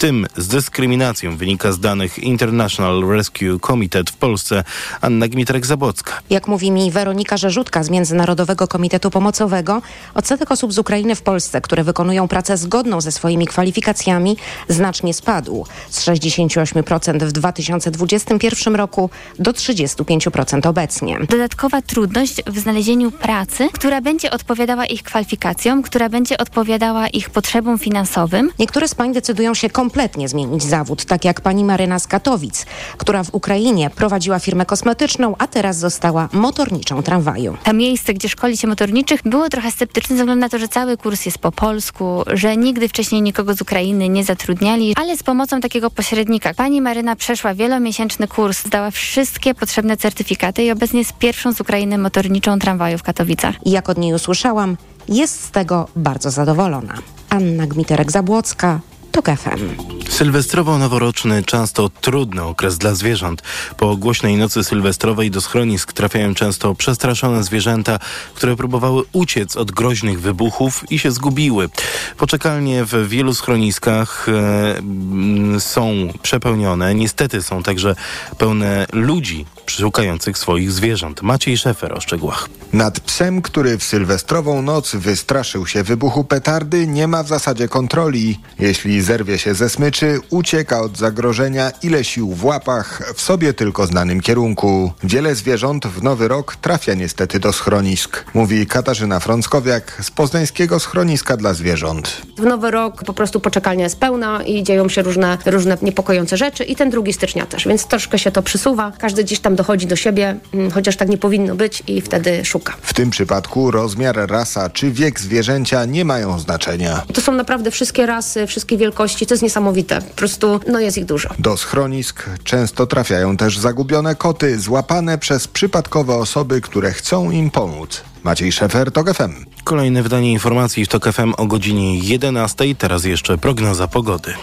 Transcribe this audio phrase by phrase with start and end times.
[0.00, 4.64] tym z dyskryminacją wynika z danych International Rescue Committee w Polsce.
[5.00, 6.12] Anna Gmiterek-Zabłocka.
[6.30, 9.82] Jak mówi mi Weronika Rzeżutka z Międzynarodowego Komitetu Pomocowego,
[10.14, 14.36] odsetek osób z Ukrainy w Polsce, które wykonują pracę zgodną ze swoimi kwalifikacjami,
[14.68, 21.18] znacznie spadł z 68% w 2021 roku do 35% obecnie.
[21.28, 27.78] Dodatkowa trudność w znalezieniu pracy, która będzie odpowiadała ich kwalifikacjom, która będzie odpowiadała ich potrzebom
[27.78, 28.50] finansowym.
[28.58, 33.24] Niektóre z pań decydują się kompletnie zmienić zawód, tak jak pani Maryna z Katowic, która
[33.24, 37.56] w Ukrainie prowadziła firmę kosmetyczną, a teraz została motorniczą tramwaju.
[37.64, 40.96] To miejsce, gdzie szkoli się motorniczych, było trochę sceptyczne ze względu na to, że cały
[40.96, 45.60] kurs jest po polsku, że nigdy wcześniej nikogo z Ukrainy nie zatrudniali, ale z pomocą
[45.60, 46.54] takiego pośrednika.
[46.54, 51.98] Pani Maryna przeszła wielomiesięczny kurs, zdała wszystkie potrzebne certyfikaty i obecnie jest pierwszą z Ukrainy
[51.98, 53.66] motorniczą tramwaju w Katowicach.
[53.66, 54.76] I jak od niej usłyszałam,
[55.08, 56.94] jest z tego bardzo zadowolona.
[57.30, 58.78] Anna Gmiterek-Zabłocka,
[59.12, 59.90] TOK FM.
[60.08, 63.42] Sylwestrowo-noworoczny często trudny okres dla zwierząt.
[63.76, 67.98] Po głośnej nocy sylwestrowej do schronisk trafiają często przestraszone zwierzęta,
[68.34, 71.68] które próbowały uciec od groźnych wybuchów i się zgubiły.
[72.16, 76.94] Poczekalnie w wielu schroniskach e, są przepełnione.
[76.94, 77.96] Niestety są także
[78.38, 81.22] pełne ludzi szukających swoich zwierząt.
[81.22, 82.48] Maciej Szefer o szczegółach.
[82.72, 88.40] Nad psem, który w sylwestrową noc wystraszył się wybuchu petardy, nie ma w zasadzie kontroli.
[88.58, 93.86] Jeśli zerwie się ze smyczy, ucieka od zagrożenia, ile sił w łapach, w sobie tylko
[93.86, 94.92] znanym kierunku.
[95.04, 101.36] Wiele zwierząt w nowy rok trafia niestety do schronisk, mówi Katarzyna Frąckowiak z poznańskiego schroniska
[101.36, 102.22] dla zwierząt.
[102.38, 106.64] W nowy rok po prostu poczekalnia jest pełna i dzieją się różne, różne niepokojące rzeczy
[106.64, 108.92] i ten drugi stycznia też, więc troszkę się to przysuwa.
[108.98, 112.74] Każdy gdzieś tam dochodzi do siebie, mm, chociaż tak nie powinno być i wtedy szuka.
[112.82, 117.02] W tym przypadku rozmiar, rasa czy wiek zwierzęcia nie mają znaczenia.
[117.14, 120.02] To są naprawdę wszystkie rasy, wszystkie wielkości, to jest niesamowite.
[120.02, 121.28] Po prostu, no jest ich dużo.
[121.38, 128.02] Do schronisk często trafiają też zagubione koty, złapane przez przypadkowe osoby, które chcą im pomóc.
[128.24, 129.44] Maciej Szefer, TOK FM.
[129.64, 132.74] Kolejne wydanie informacji w TOK FM o godzinie 11.
[132.74, 134.34] Teraz jeszcze prognoza pogody.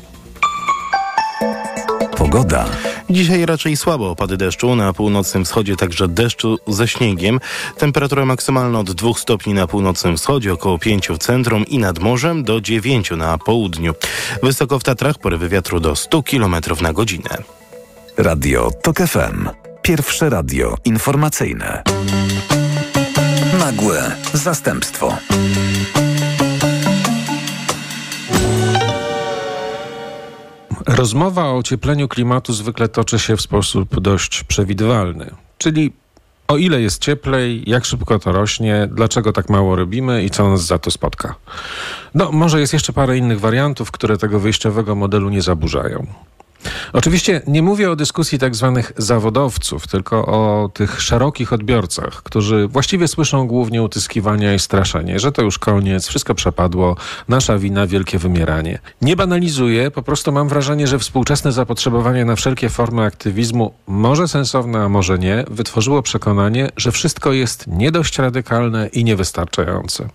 [2.17, 2.65] Pogoda.
[3.09, 7.39] Dzisiaj raczej słabo opady deszczu, na północnym wschodzie także deszczu ze śniegiem.
[7.77, 12.43] Temperatura maksymalna od 2 stopni na północnym wschodzie, około 5 w centrum i nad morzem
[12.43, 13.93] do 9 na południu.
[14.43, 17.37] Wysoko w Tatrach porywy wiatru do 100 km na godzinę.
[18.17, 19.49] Radio TOK FM.
[19.81, 21.83] Pierwsze radio informacyjne.
[23.59, 25.17] Nagłe zastępstwo.
[30.87, 35.93] Rozmowa o ociepleniu klimatu zwykle toczy się w sposób dość przewidywalny, czyli
[36.47, 40.65] o ile jest cieplej, jak szybko to rośnie, dlaczego tak mało robimy i co nas
[40.65, 41.35] za to spotka.
[42.13, 46.07] No, może jest jeszcze parę innych wariantów, które tego wyjściowego modelu nie zaburzają.
[46.93, 53.07] Oczywiście nie mówię o dyskusji tak zwanych zawodowców, tylko o tych szerokich odbiorcach, którzy właściwie
[53.07, 56.95] słyszą głównie utyskiwania i straszenie, że to już koniec, wszystko przepadło,
[57.27, 58.79] nasza wina, wielkie wymieranie.
[59.01, 64.79] Nie banalizuję, po prostu mam wrażenie, że współczesne zapotrzebowanie na wszelkie formy aktywizmu, może sensowne,
[64.79, 70.09] a może nie, wytworzyło przekonanie, że wszystko jest nie dość radykalne i niewystarczające.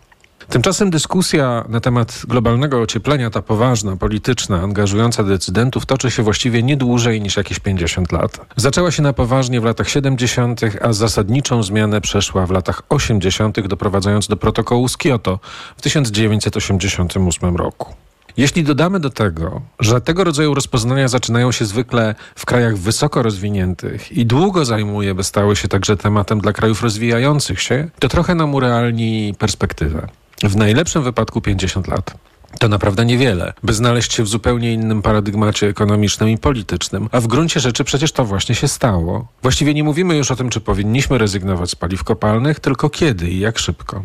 [0.52, 6.76] Tymczasem dyskusja na temat globalnego ocieplenia, ta poważna, polityczna, angażująca decydentów, toczy się właściwie nie
[6.76, 8.40] dłużej niż jakieś 50 lat.
[8.56, 14.28] Zaczęła się na poważnie w latach 70., a zasadniczą zmianę przeszła w latach 80., doprowadzając
[14.28, 15.38] do protokołu z Kioto
[15.76, 17.94] w 1988 roku.
[18.36, 24.12] Jeśli dodamy do tego, że tego rodzaju rozpoznania zaczynają się zwykle w krajach wysoko rozwiniętych
[24.12, 28.54] i długo zajmuje, by stały się także tematem dla krajów rozwijających się, to trochę nam
[28.54, 30.08] urealni perspektywę.
[30.42, 32.14] W najlepszym wypadku 50 lat.
[32.58, 37.26] To naprawdę niewiele, by znaleźć się w zupełnie innym paradygmacie ekonomicznym i politycznym, a w
[37.26, 39.26] gruncie rzeczy przecież to właśnie się stało.
[39.42, 43.40] Właściwie nie mówimy już o tym, czy powinniśmy rezygnować z paliw kopalnych, tylko kiedy i
[43.40, 44.04] jak szybko.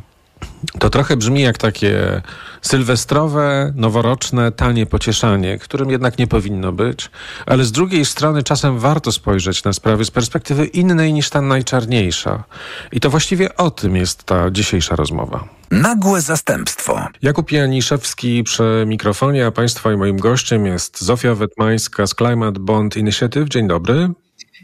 [0.79, 2.21] To trochę brzmi jak takie
[2.61, 7.09] sylwestrowe, noworoczne, tanie pocieszanie, którym jednak nie powinno być,
[7.45, 12.43] ale z drugiej strony czasem warto spojrzeć na sprawy z perspektywy innej niż ta najczarniejsza.
[12.91, 15.47] I to właściwie o tym jest ta dzisiejsza rozmowa.
[15.71, 17.07] Nagłe zastępstwo.
[17.21, 22.97] Jakub Janiszewski przy mikrofonie, a Państwa i moim gościem jest Zofia Wetmańska z Climate Bond
[22.97, 23.49] Initiative.
[23.49, 24.09] Dzień dobry.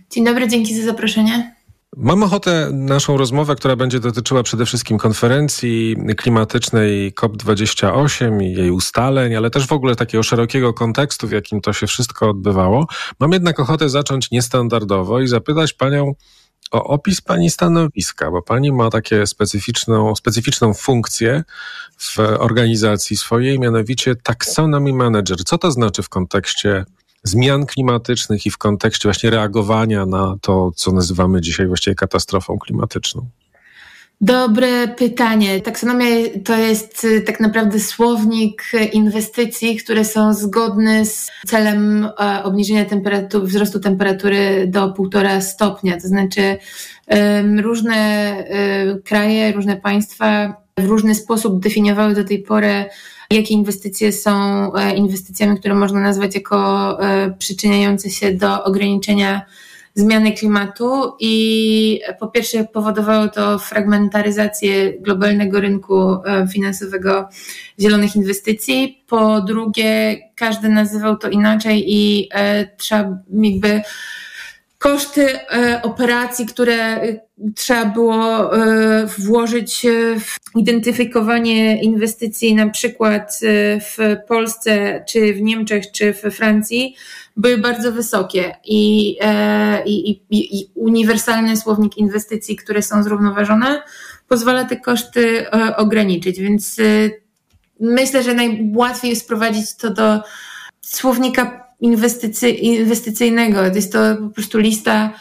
[0.09, 1.55] Dzień dobry, dzięki za zaproszenie.
[1.97, 9.35] Mam ochotę naszą rozmowę, która będzie dotyczyła przede wszystkim konferencji klimatycznej COP28 i jej ustaleń,
[9.35, 12.87] ale też w ogóle takiego szerokiego kontekstu, w jakim to się wszystko odbywało.
[13.19, 16.13] Mam jednak ochotę zacząć niestandardowo i zapytać panią
[16.71, 21.43] o opis pani stanowiska, bo pani ma takie specyficzną, specyficzną funkcję
[21.97, 25.43] w organizacji swojej, mianowicie taxonomy manager.
[25.43, 26.85] Co to znaczy w kontekście
[27.23, 33.29] zmian klimatycznych i w kontekście właśnie reagowania na to, co nazywamy dzisiaj właściwie katastrofą klimatyczną?
[34.21, 35.61] Dobre pytanie.
[35.61, 36.05] Taksonomia
[36.45, 42.85] to jest y, tak naprawdę słownik inwestycji, które są zgodne z celem e, obniżenia
[43.43, 46.01] wzrostu temperatury do 1,5 stopnia.
[46.01, 46.57] To znaczy
[47.61, 52.85] różne e, kraje, różne państwa w różny sposób definiowały do tej pory,
[53.31, 54.31] jakie inwestycje są
[54.75, 56.97] e, inwestycjami, które można nazwać jako
[57.39, 59.45] przyczyniające się do ograniczenia
[59.95, 61.13] zmiany klimatu?
[61.19, 67.29] I po pierwsze powodowało to fragmentaryzację globalnego rynku e, finansowego
[67.79, 73.81] zielonych inwestycji, po drugie każdy nazywał to inaczej i e, trzeba jakby
[74.83, 77.01] koszty e, operacji, które
[77.55, 78.51] trzeba było
[79.17, 79.85] włożyć
[80.19, 83.39] w identyfikowanie inwestycji na przykład
[83.81, 86.95] w Polsce, czy w Niemczech, czy w Francji,
[87.37, 93.83] były bardzo wysokie i, e, i, i, i uniwersalny słownik inwestycji, które są zrównoważone,
[94.27, 96.39] pozwala te koszty e, ograniczyć.
[96.39, 96.83] Więc e,
[97.79, 100.21] myślę, że najłatwiej jest sprowadzić to do
[100.81, 103.65] słownika inwestycy, inwestycyjnego.
[103.65, 105.13] Jest to po prostu lista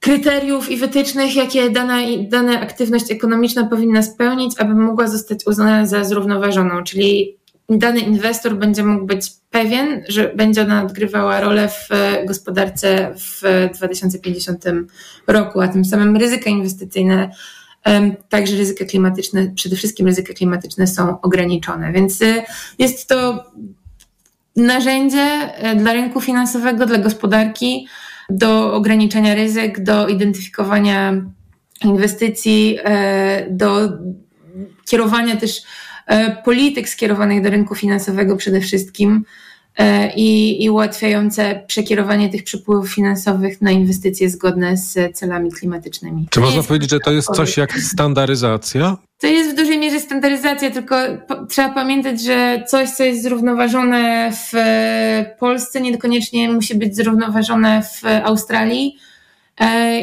[0.00, 1.98] kryteriów i wytycznych, jakie dana,
[2.28, 6.82] dana aktywność ekonomiczna powinna spełnić, aby mogła zostać uznana za zrównoważoną.
[6.82, 7.36] Czyli
[7.68, 11.88] dany inwestor będzie mógł być pewien, że będzie ona odgrywała rolę w
[12.26, 14.64] gospodarce w 2050
[15.26, 17.30] roku, a tym samym ryzyka inwestycyjne,
[18.28, 21.92] także ryzyka klimatyczne, przede wszystkim ryzyka klimatyczne są ograniczone.
[21.92, 22.42] Więc y,
[22.78, 23.44] jest to
[24.56, 27.88] narzędzie y, dla rynku finansowego, dla gospodarki
[28.30, 31.22] do ograniczenia ryzyk, do identyfikowania
[31.84, 33.88] inwestycji, y, do
[34.84, 35.62] kierowania też
[36.06, 39.14] E, polityk skierowanych do rynku finansowego przede wszystkim.
[39.14, 39.24] e,
[40.16, 46.26] i, i ułatwiające przekierowanie tych przepływów finansowych na inwestycje zgodne z celami klimatycznymi.
[46.30, 48.96] Czy można powiedzieć, że to jest coś jak standaryzacja?
[49.20, 50.96] To jest w dużej mierze standaryzacja, tylko
[51.28, 54.52] po, trzeba pamiętać, że coś, co jest zrównoważone w
[55.38, 59.10] Polsce, niekoniecznie musi być zrównoważone w Australii E,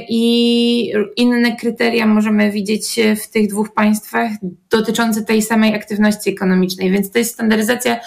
[0.10, 4.32] I inne kryteria możemy widzieć w tych dwóch państwach
[4.70, 8.00] dotyczące tej samej aktywności ekonomicznej, więc to jest standaryzacja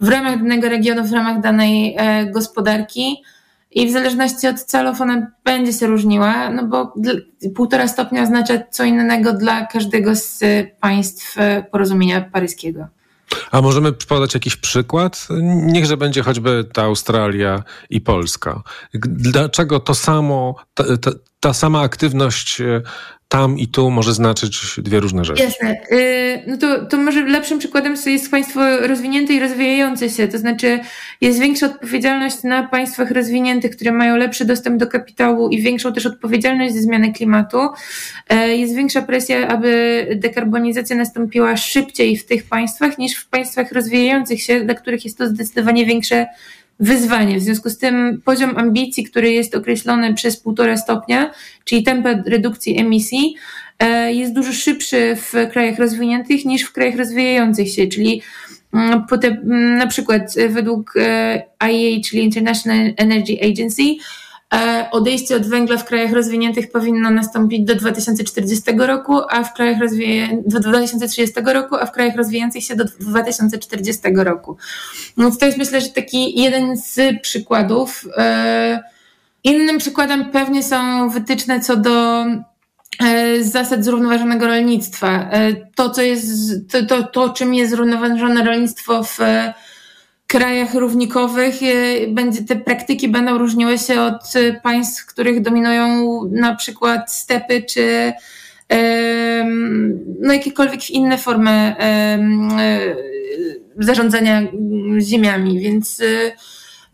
[0.00, 3.16] w ramach danego regionu, w ramach danej e, gospodarki.
[3.70, 6.94] I w zależności od celów ona będzie się różniła, no bo
[7.54, 10.40] półtora stopnia oznacza co innego dla każdego z
[10.80, 11.36] państw
[11.70, 12.88] porozumienia paryskiego.
[13.50, 15.28] A możemy podać jakiś przykład?
[15.52, 18.62] Niechże będzie choćby ta Australia i Polska.
[18.94, 21.10] Dlaczego to samo, ta, ta,
[21.40, 22.82] ta sama aktywność e,
[23.28, 25.42] tam i tu może znaczyć dwie różne rzeczy.
[25.42, 25.76] Jasne.
[25.92, 30.28] Y, no to, to może lepszym przykładem jest państwo rozwinięte i rozwijające się.
[30.28, 30.80] To znaczy
[31.20, 36.06] jest większa odpowiedzialność na państwach rozwiniętych, które mają lepszy dostęp do kapitału i większą też
[36.06, 37.58] odpowiedzialność za zmianę klimatu.
[38.28, 44.42] E, jest większa presja, aby dekarbonizacja nastąpiła szybciej w tych państwach niż w państwach rozwijających
[44.42, 46.26] się, dla których jest to zdecydowanie większe
[46.80, 47.38] wyzwanie.
[47.38, 51.30] W związku z tym poziom ambicji, który jest określony przez półtora stopnia,
[51.64, 53.34] czyli tempo redukcji emisji,
[53.78, 58.22] e, jest dużo szybszy w krajach rozwiniętych niż w krajach rozwijających się, czyli
[58.74, 63.82] mm, mm, na przykład według e, IEA, czyli International Energy Agency,
[64.90, 70.42] odejście od węgla w krajach rozwiniętych powinno nastąpić do 2040 roku, a w krajach rozwiję...
[70.46, 74.56] do 2030 roku, a w krajach rozwijających się do 2040 roku.
[75.18, 78.04] Więc to jest myślę, że taki jeden z przykładów.
[78.16, 78.82] E,
[79.44, 82.24] innym przykładem pewnie są wytyczne co do
[83.04, 85.30] e, zasad zrównoważonego rolnictwa.
[85.74, 86.26] To, co jest,
[86.70, 89.18] to, to, to czym jest zrównoważone rolnictwo w
[90.28, 96.20] krajach równikowych e, będzie, te praktyki będą różniły się od e, państw, w których dominują
[96.30, 98.12] na przykład stepy czy
[100.20, 102.18] no jakiekolwiek inne formy e,
[103.78, 104.42] zarządzania
[105.00, 106.02] ziemiami, więc,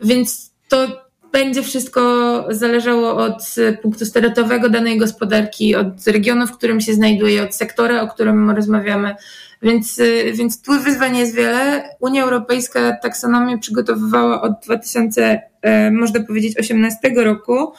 [0.01, 1.04] więc to
[1.35, 2.01] będzie wszystko
[2.49, 8.07] zależało od punktu startowego danej gospodarki, od regionu, w którym się znajduje, od sektora, o
[8.07, 9.15] którym rozmawiamy.
[9.61, 11.89] Więc, y, więc tu wyzwań jest wiele.
[11.99, 17.73] Unia Europejska taksonomię przygotowywała od 2000, e, można powiedzieć, 18 roku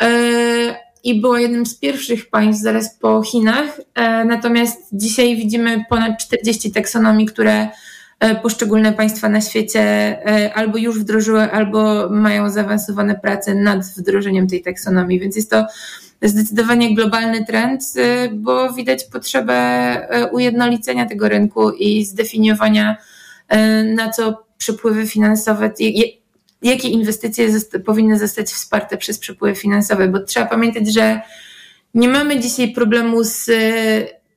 [0.00, 0.08] e,
[1.04, 3.80] i była jednym z pierwszych państw zaraz po Chinach.
[3.94, 7.68] E, natomiast dzisiaj widzimy ponad 40 taksonomii, które
[8.42, 10.16] poszczególne państwa na świecie
[10.54, 15.66] albo już wdrożyły, albo mają zaawansowane prace nad wdrożeniem tej taksonomii, więc jest to
[16.22, 17.82] zdecydowanie globalny trend,
[18.32, 22.96] bo widać potrzebę ujednolicenia tego rynku i zdefiniowania,
[23.94, 25.70] na co przepływy finansowe,
[26.62, 27.48] jakie inwestycje
[27.84, 31.20] powinny zostać wsparte przez przepływy finansowe, bo trzeba pamiętać, że
[31.94, 33.52] nie mamy dzisiaj problemu z e,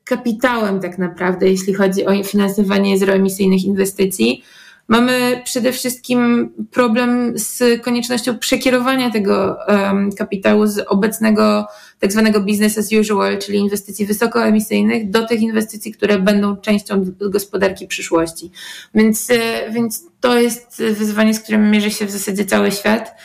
[0.05, 4.43] kapitałem tak naprawdę, jeśli chodzi o finansowanie zeroemisyjnych inwestycji.
[4.87, 11.67] Mamy przede wszystkim problem z koniecznością przekierowania tego um, kapitału z obecnego
[11.99, 17.87] tak zwanego business as usual, czyli inwestycji wysokoemisyjnych, do tych inwestycji, które będą częścią gospodarki
[17.87, 18.51] przyszłości.
[18.95, 23.15] Więc, e, więc to jest wyzwanie, z którym mierzy się w zasadzie cały świat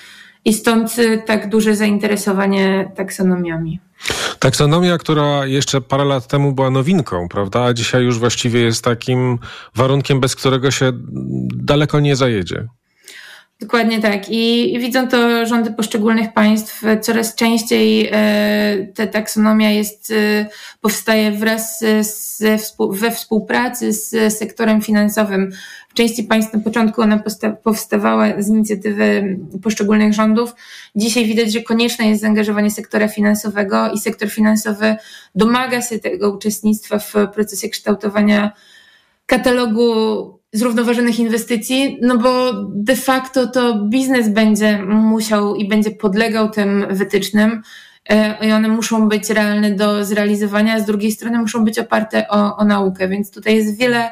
[0.45, 0.97] i stąd
[1.27, 3.81] tak duże zainteresowanie taksonomiami.
[4.41, 7.65] Taksonomia, która jeszcze parę lat temu była nowinką, prawda?
[7.65, 9.39] A dzisiaj już właściwie jest takim
[9.75, 10.93] warunkiem, bez którego się
[11.55, 12.67] daleko nie zajedzie.
[13.61, 14.23] Dokładnie tak.
[14.29, 16.83] I widzą to rządy poszczególnych państw.
[17.01, 20.47] Coraz częściej e, ta taksonomia jest, e,
[20.81, 22.43] powstaje wraz z,
[22.91, 25.51] we współpracy z sektorem finansowym.
[25.91, 27.23] W części państw na początku ona
[27.63, 30.55] powstawała z inicjatywy poszczególnych rządów.
[30.97, 34.97] Dzisiaj widać, że konieczne jest zaangażowanie sektora finansowego i sektor finansowy
[35.35, 38.53] domaga się tego uczestnictwa w procesie kształtowania
[39.27, 39.85] katalogu
[40.53, 47.63] zrównoważonych inwestycji, no bo de facto to biznes będzie musiał i będzie podlegał tym wytycznym
[48.09, 52.29] e, i one muszą być realne do zrealizowania, a z drugiej strony muszą być oparte
[52.29, 54.11] o, o naukę, więc tutaj jest wiele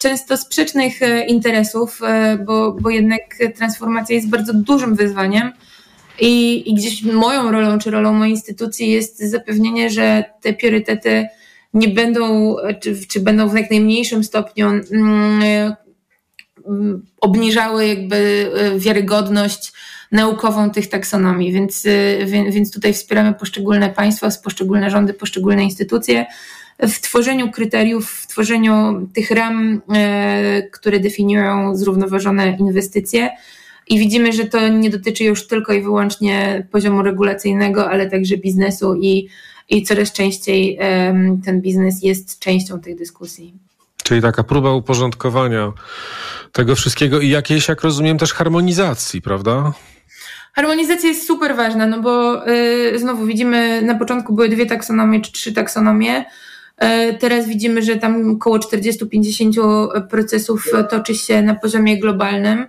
[0.00, 3.20] często sprzecznych e, interesów, e, bo, bo jednak
[3.56, 5.52] transformacja jest bardzo dużym wyzwaniem.
[6.20, 11.26] I, I gdzieś moją rolą, czy rolą mojej instytucji jest zapewnienie, że te priorytety
[11.74, 15.74] nie będą, czy, czy będą w jak najmniejszym stopniu mm,
[17.20, 19.72] obniżały jakby e, wiarygodność
[20.12, 21.86] naukową tych taksonomii, więc,
[22.50, 26.26] więc tutaj wspieramy poszczególne państwa, poszczególne rządy, poszczególne instytucje
[26.78, 33.30] w tworzeniu kryteriów, w tworzeniu tych ram, e, które definiują zrównoważone inwestycje.
[33.88, 38.94] I widzimy, że to nie dotyczy już tylko i wyłącznie poziomu regulacyjnego, ale także biznesu
[38.94, 39.28] i,
[39.68, 40.78] i coraz częściej
[41.44, 43.54] ten biznes jest częścią tych dyskusji.
[44.02, 45.72] Czyli taka próba uporządkowania
[46.52, 49.72] tego wszystkiego i jakiejś, jak rozumiem, też harmonizacji, prawda?
[50.52, 55.32] Harmonizacja jest super ważna, no bo y, znowu widzimy, na początku były dwie taksonomie czy
[55.32, 56.24] trzy taksonomie.
[56.76, 62.66] E, teraz widzimy, że tam około 40-50 procesów toczy się na poziomie globalnym.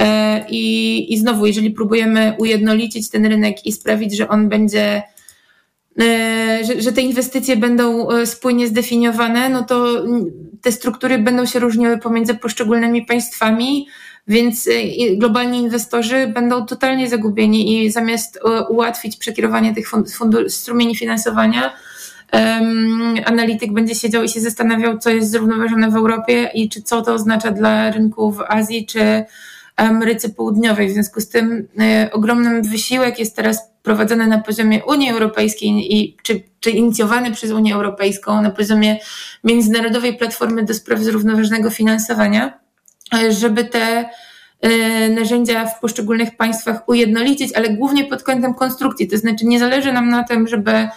[0.00, 5.02] E, I, I znowu, jeżeli próbujemy ujednolicić ten rynek i sprawić, że on będzie,
[6.00, 10.04] e, że, że te inwestycje będą spójnie zdefiniowane, no to
[10.62, 13.86] te struktury będą się różniły pomiędzy poszczególnymi państwami,
[14.28, 14.68] więc
[15.16, 19.90] globalni inwestorzy będą totalnie zagubieni i zamiast ułatwić przekierowanie tych
[20.48, 21.72] strumieni finansowania,
[23.24, 27.14] analityk będzie siedział i się zastanawiał, co jest zrównoważone w Europie i czy co to
[27.14, 29.24] oznacza dla rynku w Azji czy
[29.76, 30.88] Ameryce Południowej.
[30.88, 36.16] W związku z tym y, ogromny wysiłek jest teraz prowadzony na poziomie Unii Europejskiej i
[36.22, 38.98] czy, czy inicjowany przez Unię Europejską na poziomie
[39.44, 42.58] Międzynarodowej Platformy do Spraw Zrównoważonego Finansowania,
[43.14, 44.10] y, żeby te
[44.66, 49.08] y, narzędzia w poszczególnych państwach ujednolicić, ale głównie pod kątem konstrukcji.
[49.08, 50.88] To znaczy nie zależy nam na tym, żeby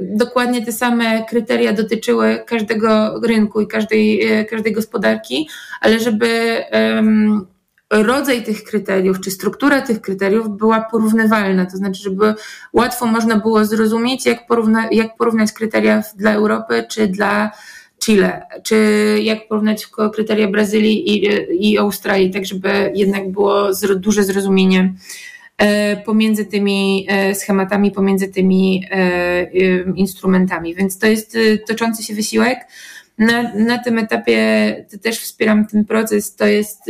[0.00, 5.48] dokładnie te same kryteria dotyczyły każdego rynku i każdej, e, każdej gospodarki,
[5.80, 6.28] ale żeby
[7.90, 12.34] rodzaj tych kryteriów, czy struktura tych kryteriów była porównywalna, to znaczy, żeby
[12.72, 17.50] łatwo można było zrozumieć, jak, porówna, jak porównać kryteria dla Europy, czy dla
[18.04, 18.76] Chile, czy
[19.22, 21.30] jak porównać kryteria Brazylii i,
[21.70, 25.33] i Australii, tak żeby jednak było duże zrozumienie E,
[26.04, 29.42] pomiędzy tymi e, schematami, pomiędzy tymi e,
[29.94, 30.74] instrumentami.
[30.74, 32.58] Więc to jest toczący się wysiłek.
[33.18, 36.36] Na, na tym etapie też wspieram ten proces.
[36.36, 36.82] To jest,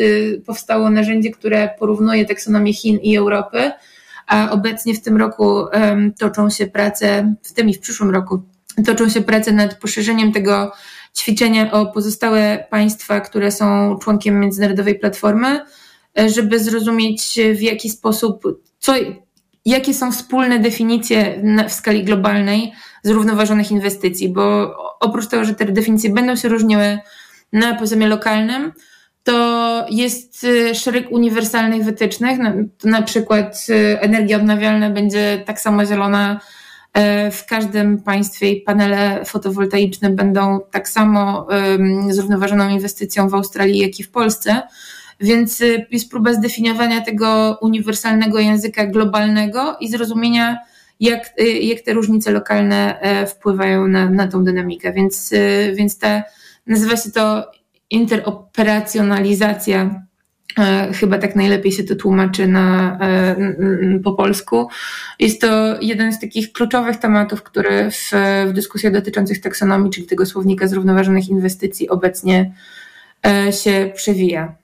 [0.47, 3.73] powstało narzędzie, które porównuje taksonomię Chin i Europy,
[4.27, 5.65] a obecnie w tym roku
[6.19, 8.43] toczą się prace, w tym i w przyszłym roku,
[8.87, 10.73] toczą się prace nad poszerzeniem tego
[11.17, 15.61] ćwiczenia o pozostałe państwa, które są członkiem Międzynarodowej Platformy
[16.27, 18.43] żeby zrozumieć w jaki sposób,
[18.79, 18.93] co,
[19.65, 26.11] jakie są wspólne definicje w skali globalnej zrównoważonych inwestycji, bo oprócz tego, że te definicje
[26.11, 26.99] będą się różniły
[27.53, 28.73] na poziomie lokalnym,
[29.23, 32.55] to jest y, szereg uniwersalnych wytycznych, na,
[32.85, 33.67] na przykład
[34.01, 36.41] energia odnawialna będzie tak samo zielona
[37.33, 41.47] w każdym państwie panele fotowoltaiczne będą tak samo
[42.11, 44.63] zrównoważoną inwestycją w Australii, jak i w Polsce.
[45.21, 50.59] Więc y, jest próba zdefiniowania tego uniwersalnego języka globalnego i zrozumienia,
[51.01, 54.93] jak, y, jak te różnice lokalne e, wpływają na, na tą dynamikę.
[54.93, 56.23] Więc, y, więc te,
[56.67, 57.51] nazywa się to
[57.91, 60.05] interoperacjonalizacja
[60.59, 63.37] e, chyba tak najlepiej się to tłumaczy na, e,
[64.05, 64.69] po polsku.
[65.19, 68.11] Jest to jeden z takich kluczowych tematów, który w,
[68.47, 72.53] w dyskusjach dotyczących taksonomii, czyli tego słownika zrównoważonych inwestycji obecnie
[73.51, 74.64] się przewija.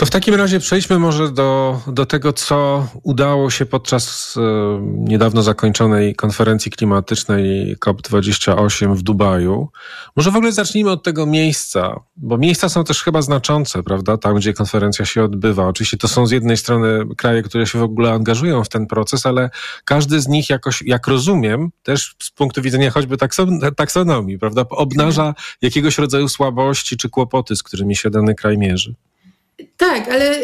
[0.00, 4.40] To w takim razie przejdźmy może do, do tego, co udało się podczas e,
[4.82, 9.68] niedawno zakończonej konferencji klimatycznej COP28 w Dubaju.
[10.16, 14.36] Może w ogóle zacznijmy od tego miejsca, bo miejsca są też chyba znaczące, prawda, tam
[14.36, 15.68] gdzie konferencja się odbywa.
[15.68, 19.26] Oczywiście to są z jednej strony kraje, które się w ogóle angażują w ten proces,
[19.26, 19.50] ale
[19.84, 25.34] każdy z nich jakoś, jak rozumiem, też z punktu widzenia choćby takson, taksonomii, prawda, obnaża
[25.62, 28.94] jakiegoś rodzaju słabości czy kłopoty, z którymi się dany kraj mierzy.
[29.76, 30.34] Tak, ale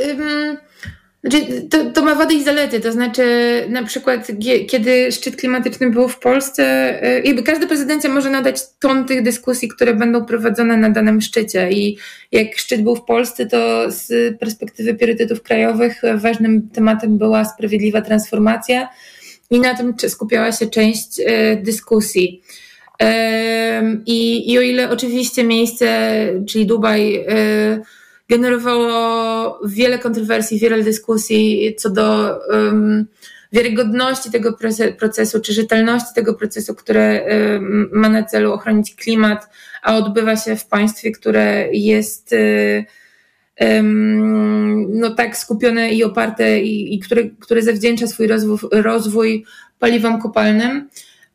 [1.26, 2.80] znaczy, to, to ma wady i zalety.
[2.80, 3.23] To znaczy,
[3.68, 4.26] na przykład,
[4.68, 9.68] kiedy szczyt klimatyczny był w Polsce, y, jakby każda prezydencja może nadać ton tych dyskusji,
[9.68, 11.70] które będą prowadzone na danym szczycie.
[11.70, 11.99] I
[12.32, 18.88] jak szczyt był w Polsce, to z perspektywy priorytetów krajowych ważnym tematem była sprawiedliwa transformacja
[19.50, 21.25] i na tym skupiała się część y,
[21.62, 22.42] dyskusji.
[24.06, 26.11] I, I o ile oczywiście miejsce,
[26.46, 27.82] czyli Dubaj, y,
[28.28, 33.06] generowało wiele kontrowersji, wiele dyskusji co do um,
[33.52, 34.56] wiarygodności tego
[34.99, 39.50] procesu, czy rzetelności tego procesu, który um, ma na celu ochronić klimat,
[39.83, 42.35] a odbywa się w państwie, które jest
[43.61, 49.45] um, no tak skupione i oparte i, i które, które zawdzięcza swój rozwój, rozwój
[49.78, 50.88] paliwom kopalnym.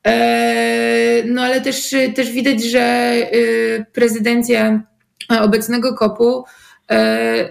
[0.08, 4.82] E, no ale też, też widać, że y, prezydencja
[5.30, 6.44] obecnego kopu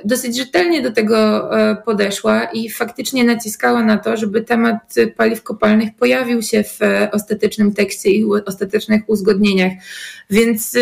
[0.05, 5.89] dosyć rzetelnie do tego e, podeszła i faktycznie naciskała na to, żeby temat paliw kopalnych
[5.99, 6.79] pojawił się w
[7.13, 9.73] ostatecznym tekście i ostatecznych uzgodnieniach.
[10.31, 10.81] Więc e,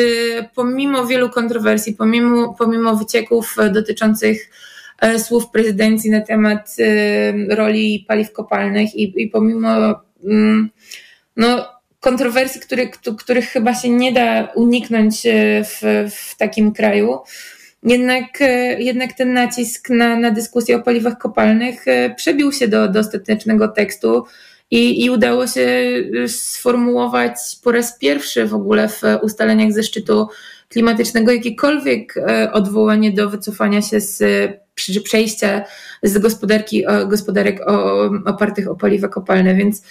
[0.54, 4.50] pomimo wielu kontrowersji, pomimo, pomimo wycieków dotyczących
[5.18, 6.76] słów prezydencji na temat
[7.50, 9.68] roli paliw kopalnych i, i pomimo
[10.24, 10.70] mm,
[11.36, 11.66] no,
[12.00, 15.22] kontrowersji, których, których chyba się nie da uniknąć
[15.64, 17.18] w, w takim kraju,
[17.82, 22.88] jednak, e, jednak ten nacisk na, na dyskusję o paliwach kopalnych e, przebił się do,
[22.88, 24.24] do ostatecznego tekstu
[24.70, 25.60] i, i udało się
[26.24, 30.28] e, sformułować po raz pierwszy w ogóle w ustaleniach ze szczytu
[30.68, 32.14] klimatycznego jakiekolwiek
[32.52, 34.22] odwołanie do wycofania się z
[35.04, 35.64] przejścia
[36.02, 37.60] z gospodarki, gospodarek
[38.26, 39.82] opartych o paliwa kopalne, więc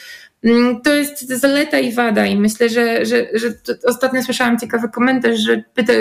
[0.43, 3.53] Mm, to jest zaleta i wada i myślę, że, że, że
[3.85, 5.93] ostatnio słyszałam ciekawy komentarz, że pyta,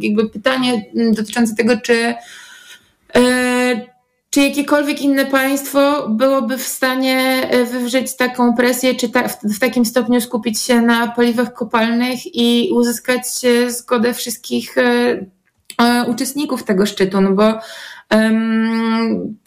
[0.00, 2.14] jakby pytanie dotyczące tego, czy,
[3.16, 3.86] e,
[4.30, 9.58] czy jakiekolwiek inne państwo byłoby w stanie e, wywrzeć taką presję, czy ta, w, w,
[9.58, 13.26] takim stopniu skupić się na paliwach kopalnych i uzyskać
[13.68, 17.60] zgodę wszystkich e, uczestników tego szczytu, no bo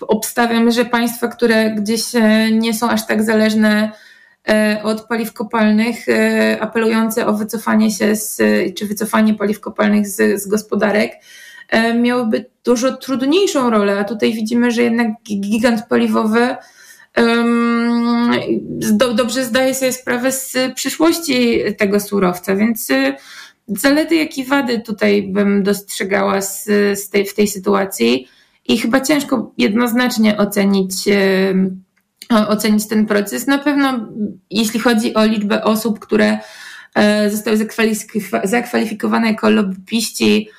[0.01, 2.03] obstawiam, że państwa, które gdzieś
[2.51, 3.91] nie są aż tak zależne
[4.49, 8.37] E, od paliw kopalnych, e, apelujące o wycofanie się z,
[8.77, 11.11] czy wycofanie paliw kopalnych z, z gospodarek,
[11.69, 16.55] e, miałyby dużo trudniejszą rolę, a tutaj widzimy, że jednak gigant paliwowy
[17.17, 18.31] um,
[18.91, 22.87] do, dobrze zdaje sobie sprawę z przyszłości tego surowca, więc
[23.67, 26.65] zalety, jak i wady tutaj bym dostrzegała z,
[26.99, 28.27] z tej, w tej sytuacji
[28.69, 30.93] i chyba ciężko jednoznacznie ocenić
[32.47, 33.47] ocenić ten proces.
[33.47, 34.09] Na pewno,
[34.49, 36.37] jeśli chodzi o liczbę osób, które
[36.95, 37.57] e, zostały
[38.43, 40.49] zakwalifikowane jako lobbyści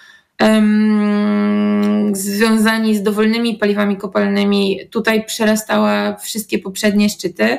[0.41, 7.59] um, związani z dowolnymi paliwami kopalnymi, tutaj przerastała wszystkie poprzednie szczyty.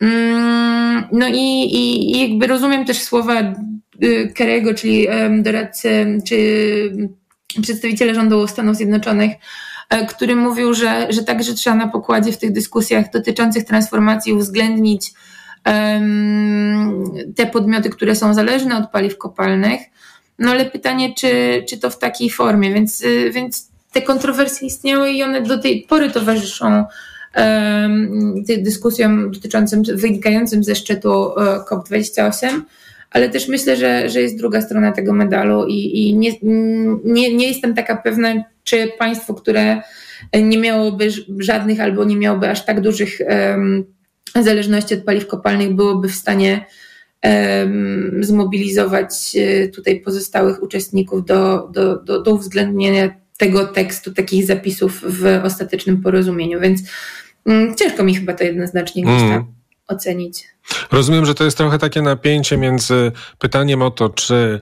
[0.00, 3.54] Um, no i, i, jakby rozumiem też słowa
[4.04, 5.06] y, Kerego, czyli
[5.42, 6.36] doradcy, czy
[7.62, 9.73] przedstawiciela rządu Stanów Zjednoczonych, E,
[10.08, 15.12] który mówił, że, że także trzeba na pokładzie w tych dyskusjach dotyczących transformacji uwzględnić
[15.66, 17.04] um,
[17.36, 19.80] te podmioty, które są zależne od paliw kopalnych.
[20.38, 25.10] No ale pytanie, czy, czy to w takiej formie, więc, y, więc te kontrowersje istniały
[25.10, 26.84] i one do tej pory towarzyszą
[27.36, 32.60] um, dyskusjom dotyczącym, wynikającym ze szczytu e, COP28
[33.14, 36.32] ale też myślę, że, że jest druga strona tego medalu i, i nie,
[37.04, 39.82] nie, nie jestem taka pewna, czy państwo, które
[40.42, 43.84] nie miałoby żadnych albo nie miałoby aż tak dużych um,
[44.40, 46.66] zależności od paliw kopalnych byłoby w stanie
[48.20, 55.40] zmobilizować e, tutaj pozostałych uczestników do, do, do, do uwzględnienia tego tekstu, takich zapisów w
[55.44, 56.60] ostatecznym porozumieniu.
[56.60, 56.82] Więc
[57.46, 59.53] mm, ciężko mi chyba to jednoznacznie gdzieś tam mm.
[59.88, 60.54] Ocenić.
[60.92, 64.60] Rozumiem, że to jest trochę takie napięcie między pytaniem o to, czy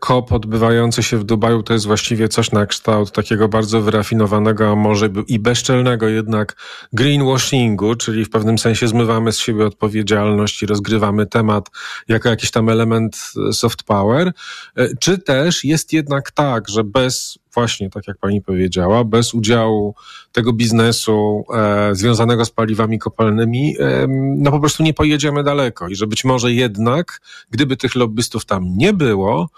[0.00, 4.74] COP odbywający się w Dubaju to jest właściwie coś na kształt takiego bardzo wyrafinowanego, a
[4.74, 6.56] może i bezczelnego jednak
[6.92, 11.70] greenwashingu, czyli w pewnym sensie zmywamy z siebie odpowiedzialność i rozgrywamy temat
[12.08, 14.32] jako jakiś tam element soft power,
[14.76, 19.94] e, czy też jest jednak tak, że bez właśnie, tak jak pani powiedziała, bez udziału
[20.32, 25.94] tego biznesu e, związanego z paliwami kopalnymi, e, no po prostu nie pojedziemy daleko i
[25.94, 29.48] że być może jednak, gdyby tych lobbystów tam nie było,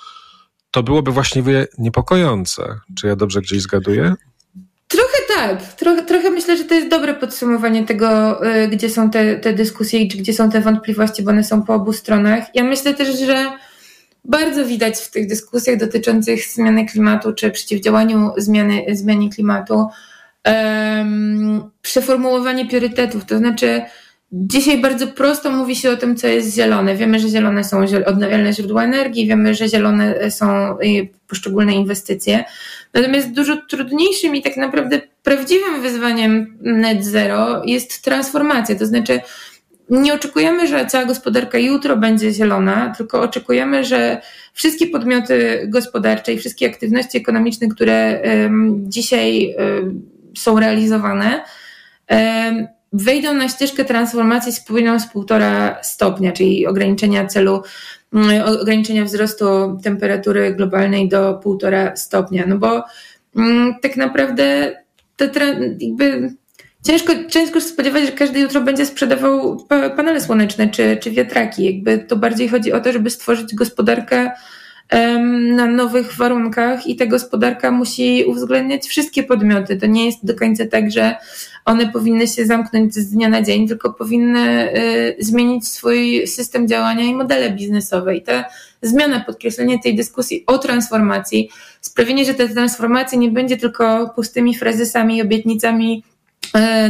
[0.70, 2.80] to byłoby właściwie niepokojące.
[2.98, 4.14] Czy ja dobrze gdzieś zgaduję?
[4.88, 5.72] Trochę tak.
[5.72, 10.00] Trochę, trochę myślę, że to jest dobre podsumowanie tego, y, gdzie są te, te dyskusje
[10.00, 12.44] i gdzie są te wątpliwości, bo one są po obu stronach.
[12.54, 13.52] Ja myślę też, że
[14.24, 19.86] bardzo widać w tych dyskusjach dotyczących zmiany klimatu czy przeciwdziałaniu zmiany, zmianie klimatu
[20.44, 23.24] um, przeformułowanie priorytetów.
[23.24, 23.82] To znaczy,
[24.34, 26.96] Dzisiaj bardzo prosto mówi się o tym, co jest zielone.
[26.96, 32.44] Wiemy, że zielone są odnawialne źródła energii, wiemy, że zielone są y, poszczególne inwestycje.
[32.94, 38.74] Natomiast dużo trudniejszym i tak naprawdę prawdziwym wyzwaniem net zero jest transformacja.
[38.74, 39.20] To znaczy,
[39.90, 44.20] nie oczekujemy, że cała gospodarka jutro będzie zielona, tylko oczekujemy, że
[44.52, 48.22] wszystkie podmioty gospodarcze i wszystkie aktywności ekonomiczne, które
[48.88, 49.56] dzisiaj
[50.36, 51.44] są realizowane,
[52.92, 57.62] wejdą na ścieżkę transformacji spójną z półtora stopnia, czyli ograniczenia celu,
[58.12, 62.44] mm, ograniczenia wzrostu temperatury globalnej do półtora stopnia.
[62.46, 62.84] No bo
[63.36, 64.76] mm, tak naprawdę
[65.16, 65.30] te,
[65.78, 66.34] jakby
[66.82, 69.66] ciężko, ciężko spodziewać, że każdy jutro będzie sprzedawał
[69.96, 71.64] panele słoneczne czy, czy wiatraki.
[71.64, 74.30] Jakby to bardziej chodzi o to, żeby stworzyć gospodarkę
[75.56, 79.76] na nowych warunkach i ta gospodarka musi uwzględniać wszystkie podmioty.
[79.76, 81.16] To nie jest do końca tak, że
[81.64, 87.04] one powinny się zamknąć z dnia na dzień, tylko powinny y, zmienić swój system działania
[87.04, 88.16] i modele biznesowe.
[88.16, 88.44] I ta
[88.82, 95.16] zmiana, podkreślenie tej dyskusji o transformacji, sprawienie, że ta transformacja nie będzie tylko pustymi frazesami
[95.16, 96.02] i obietnicami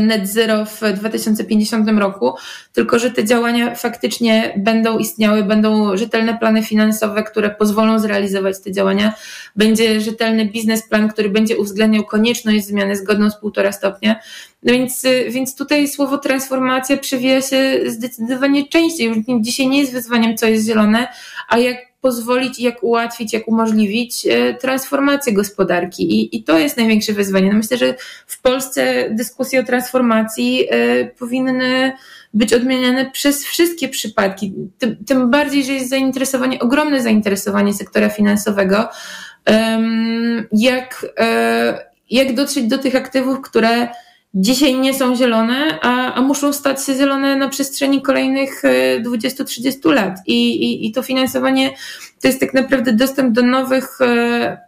[0.01, 2.35] net zero w 2050 roku,
[2.73, 8.73] tylko że te działania faktycznie będą istniały, będą rzetelne plany finansowe, które pozwolą zrealizować te
[8.73, 9.15] działania,
[9.57, 14.21] będzie rzetelny biznesplan, który będzie uwzględniał konieczność zmiany zgodną z półtora stopnia.
[14.63, 19.07] No więc, więc tutaj słowo transformacja przewija się zdecydowanie częściej.
[19.07, 21.09] Już dzisiaj nie jest wyzwaniem, co jest zielone,
[21.49, 26.21] a jak pozwolić, jak ułatwić, jak umożliwić e, transformację gospodarki.
[26.21, 27.49] I, i to jest największe wyzwanie.
[27.49, 27.95] No myślę, że
[28.27, 31.93] w Polsce dyskusje o transformacji y, powinny
[32.35, 34.55] być odmieniane przez wszystkie przypadki.
[34.79, 38.89] Tym, tym, bardziej, że jest zainteresowanie, ogromne zainteresowanie sektora finansowego.
[40.53, 43.89] jak, y, jak dotrzeć do tych aktywów, które
[44.35, 48.63] dzisiaj nie są zielone, a, a muszą stać się zielone na przestrzeni kolejnych
[49.07, 50.19] 20-30 e, lat.
[50.27, 51.71] I, i, I to finansowanie
[52.21, 54.59] to jest tak naprawdę dostęp do nowych, e,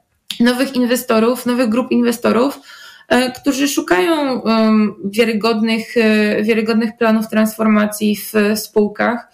[0.41, 2.61] nowych inwestorów, nowych grup inwestorów,
[3.09, 4.43] e, którzy szukają
[5.05, 5.95] wiarygodnych,
[6.43, 9.29] wiarygodnych planów transformacji w spółkach.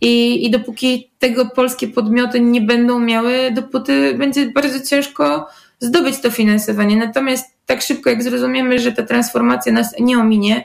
[0.00, 5.46] I, I dopóki tego polskie podmioty nie będą miały, dopóty będzie bardzo ciężko
[5.80, 6.96] zdobyć to finansowanie.
[6.96, 10.64] Natomiast tak szybko jak zrozumiemy, że ta transformacja nas nie ominie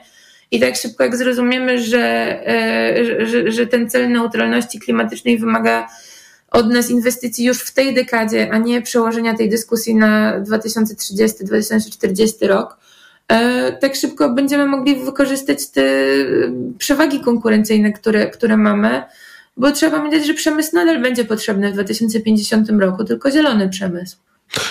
[0.52, 2.00] i tak szybko jak zrozumiemy, że,
[2.48, 5.88] e, że, że ten cel neutralności klimatycznej wymaga
[6.52, 12.78] od nas inwestycji już w tej dekadzie, a nie przełożenia tej dyskusji na 2030-2040 rok,
[13.28, 15.84] e, tak szybko będziemy mogli wykorzystać te
[16.78, 19.04] przewagi konkurencyjne, które, które mamy,
[19.58, 24.18] bo trzeba pamiętać, że przemysł nadal będzie potrzebny w 2050 roku, tylko zielony przemysł.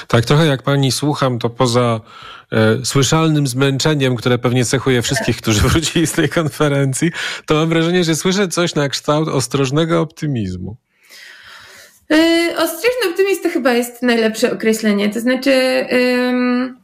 [0.08, 2.00] Tak, trochę jak pani słucham, to poza
[2.52, 7.10] e, słyszalnym zmęczeniem, które pewnie cechuje wszystkich, którzy wrócili z tej konferencji,
[7.46, 10.76] to mam wrażenie, że słyszę coś na kształt ostrożnego optymizmu.
[12.10, 15.10] Yy, ostrożny optymizm to chyba jest najlepsze określenie.
[15.10, 16.74] To znaczy, yy,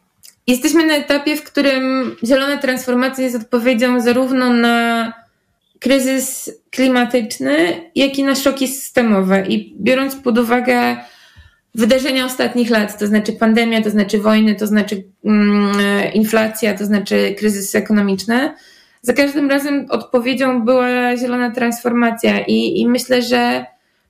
[0.46, 5.12] jesteśmy na etapie, w którym zielona transformacja jest odpowiedzią zarówno na
[5.80, 9.46] kryzys klimatyczny, jak i na szoki systemowe.
[9.48, 10.96] I biorąc pod uwagę
[11.76, 17.34] wydarzenia ostatnich lat, to znaczy pandemia, to znaczy wojny, to znaczy mm, inflacja, to znaczy
[17.38, 18.54] kryzysy ekonomiczne.
[19.02, 23.66] Za każdym razem odpowiedzią była zielona transformacja i, i myślę, że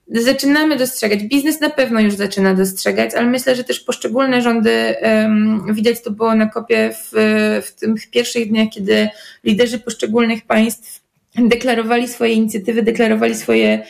[0.08, 1.22] zaczynamy dostrzegać.
[1.22, 6.10] Biznes na pewno już zaczyna dostrzegać, ale myślę, że też poszczególne rządy, um, widać to
[6.10, 7.12] było na kopie w,
[7.66, 9.08] w tych pierwszych dniach, kiedy
[9.44, 11.02] liderzy poszczególnych państw
[11.34, 13.86] deklarowali swoje inicjatywy, deklarowali swoje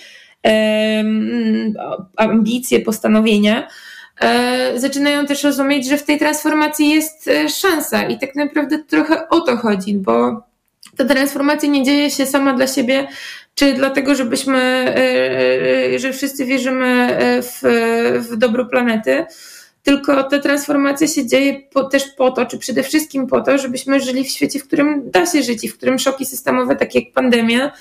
[2.17, 3.69] ambicje, postanowienia,
[4.21, 8.03] e, zaczynają też rozumieć, że w tej transformacji jest e, szansa.
[8.09, 10.43] I tak naprawdę trochę o to chodzi, bo
[10.97, 13.09] ta transformacja nie dzieje się sama dla siebie,
[13.55, 17.61] czy dlatego, żebyśmy, e, że wszyscy wierzymy w,
[18.31, 19.25] w dobro planety,
[19.87, 24.01] tylko ta transformacja się dzieje po, też po to, czy przede wszystkim po to, żebyśmy
[24.01, 27.13] żyli w świecie, w którym da się żyć i w którym szoki systemowe, takie jak
[27.13, 27.73] pandemia,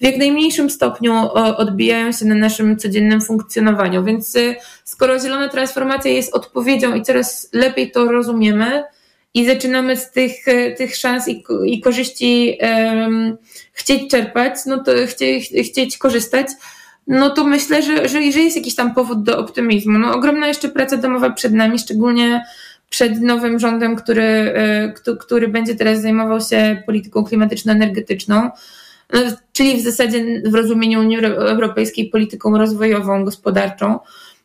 [0.00, 1.14] w jak najmniejszym stopniu
[1.56, 4.04] odbijają się na naszym codziennym funkcjonowaniu.
[4.04, 8.84] Więc y, skoro zielona transformacja jest odpowiedzią i coraz lepiej to rozumiemy
[9.34, 13.36] i zaczynamy z tych, y, tych szans i, i korzyści um,
[13.72, 16.46] chcieć czerpać, no to chcieć, chcieć korzystać,
[17.06, 19.98] no to myślę, że, że, że jest jakiś tam powód do optymizmu.
[19.98, 22.44] No, ogromna jeszcze praca domowa przed nami, szczególnie
[22.90, 24.54] przed nowym rządem, który,
[25.20, 28.50] który będzie teraz zajmował się polityką klimatyczno-energetyczną.
[29.12, 29.20] No,
[29.52, 33.98] czyli w zasadzie w rozumieniu Unii Europejskiej polityką rozwojową, gospodarczą,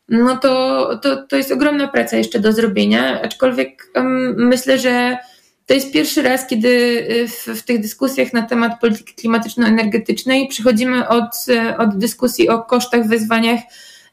[0.10, 3.92] no to, to, to jest ogromna praca jeszcze do zrobienia, aczkolwiek
[4.36, 5.18] myślę, że
[5.66, 11.08] to jest pierwszy raz, kiedy y, w, w tych dyskusjach na temat polityki klimatyczno-energetycznej przechodzimy
[11.08, 11.46] od,
[11.78, 13.60] od dyskusji o kosztach, wyzwaniach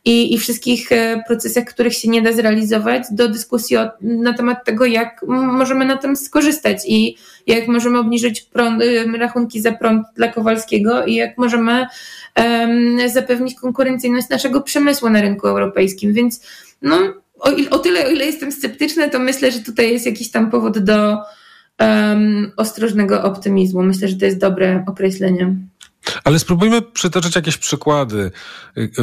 [0.04, 4.64] i, i wszystkich e, procesach, których się nie da zrealizować, do dyskusji o, na temat
[4.64, 10.06] tego, jak możemy na tym skorzystać i jak możemy obniżyć prąd, y, rachunki za prąd
[10.16, 11.86] dla Kowalskiego i jak możemy
[12.36, 16.12] um, zapewnić konkurencyjność naszego przemysłu na rynku europejskim.
[16.12, 16.46] Więc
[16.82, 16.96] no,
[17.38, 20.78] o, o tyle, o ile jestem sceptyczna, to myślę, że tutaj jest jakiś tam powód
[20.78, 21.18] do
[21.80, 23.82] um, ostrożnego optymizmu.
[23.82, 25.54] Myślę, że to jest dobre określenie.
[26.24, 28.30] Ale spróbujmy przytoczyć jakieś przykłady.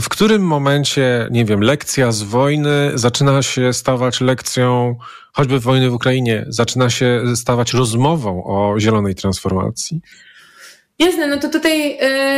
[0.02, 4.96] W którym momencie, nie wiem, lekcja z wojny zaczyna się stawać lekcją,
[5.34, 10.02] choćby wojny w Ukrainie, zaczyna się stawać rozmową o zielonej transformacji?
[11.00, 11.92] Jasne, no to tutaj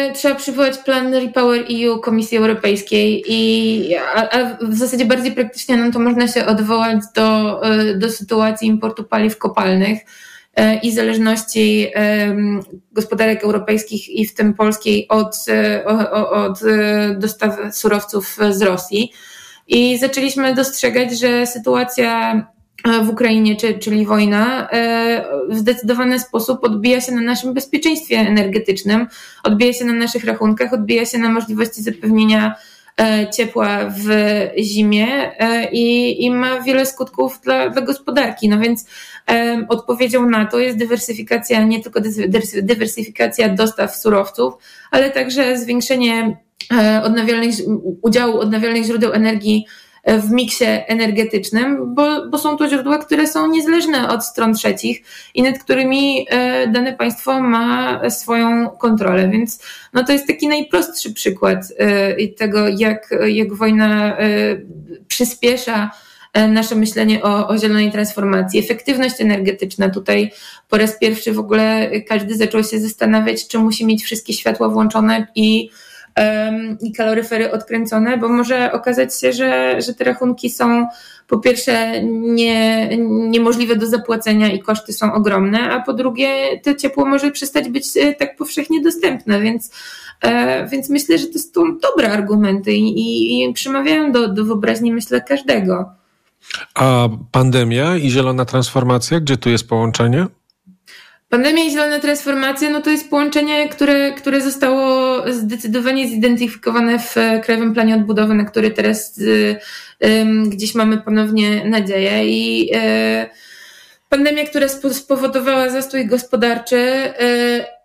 [0.09, 5.77] y, trzeba przywołać plan Repower EU Komisji Europejskiej i a, a, w zasadzie bardziej praktycznie
[5.77, 9.99] no to można się odwołać do, y, do sytuacji importu paliw kopalnych
[10.83, 11.87] i zależności
[12.91, 15.85] gospodarek europejskich i w tym polskiej od, e,
[16.31, 19.11] od e, dostaw surowców z Rosji.
[19.67, 22.41] I zaczęliśmy dostrzegać, że sytuacja
[23.03, 24.69] w Ukrainie, czyli wojna,
[25.49, 29.07] w zdecydowany sposób odbija się na naszym bezpieczeństwie energetycznym,
[29.43, 32.55] odbija się na naszych rachunkach, odbija się na możliwości zapewnienia
[33.31, 34.07] ciepła w
[34.63, 35.31] zimie
[35.71, 38.49] i, i ma wiele skutków dla, dla gospodarki.
[38.49, 38.85] No więc
[39.69, 41.99] Odpowiedzią na to jest dywersyfikacja, nie tylko
[42.61, 44.53] dywersyfikacja dostaw surowców,
[44.91, 46.37] ale także zwiększenie
[46.73, 47.55] e, odnawialnych,
[48.01, 53.47] udziału odnawialnych źródeł energii e, w miksie energetycznym, bo, bo są to źródła, które są
[53.47, 55.01] niezależne od stron trzecich
[55.35, 59.29] i nad którymi e, dane państwo ma swoją kontrolę.
[59.29, 61.73] Więc no to jest taki najprostszy przykład
[62.37, 64.17] tego, jak, jak wojna
[65.07, 65.91] przyspiesza
[66.33, 68.59] E, nasze myślenie o, o zielonej transformacji.
[68.59, 69.89] Efektywność energetyczna.
[69.89, 70.31] Tutaj
[70.69, 75.27] po raz pierwszy w ogóle każdy zaczął się zastanawiać, czy musi mieć wszystkie światła włączone
[75.35, 75.69] i
[76.81, 80.87] i kaloryfery odkręcone, bo może okazać się, że, że te rachunki są
[81.27, 87.05] po pierwsze nie, niemożliwe do zapłacenia i koszty są ogromne, a po drugie to ciepło
[87.05, 89.71] może przestać być e, tak powszechnie dostępne, więc,
[90.21, 95.21] e, więc myślę, że to są dobre argumenty i, i przemawiają do, do wyobraźni, myślę,
[95.21, 95.89] każdego.
[96.75, 100.27] A pandemia i zielona transformacja, gdzie tu jest połączenie?
[101.31, 107.73] Pandemia i zielona transformacja, no to jest połączenie, które, które zostało zdecydowanie zidentyfikowane w Krajowym
[107.73, 109.55] Planie Odbudowy, na który teraz y,
[110.05, 112.25] y, gdzieś mamy ponownie nadzieję.
[112.29, 112.79] I y,
[114.09, 117.13] pandemia, która spowodowała zastój gospodarczy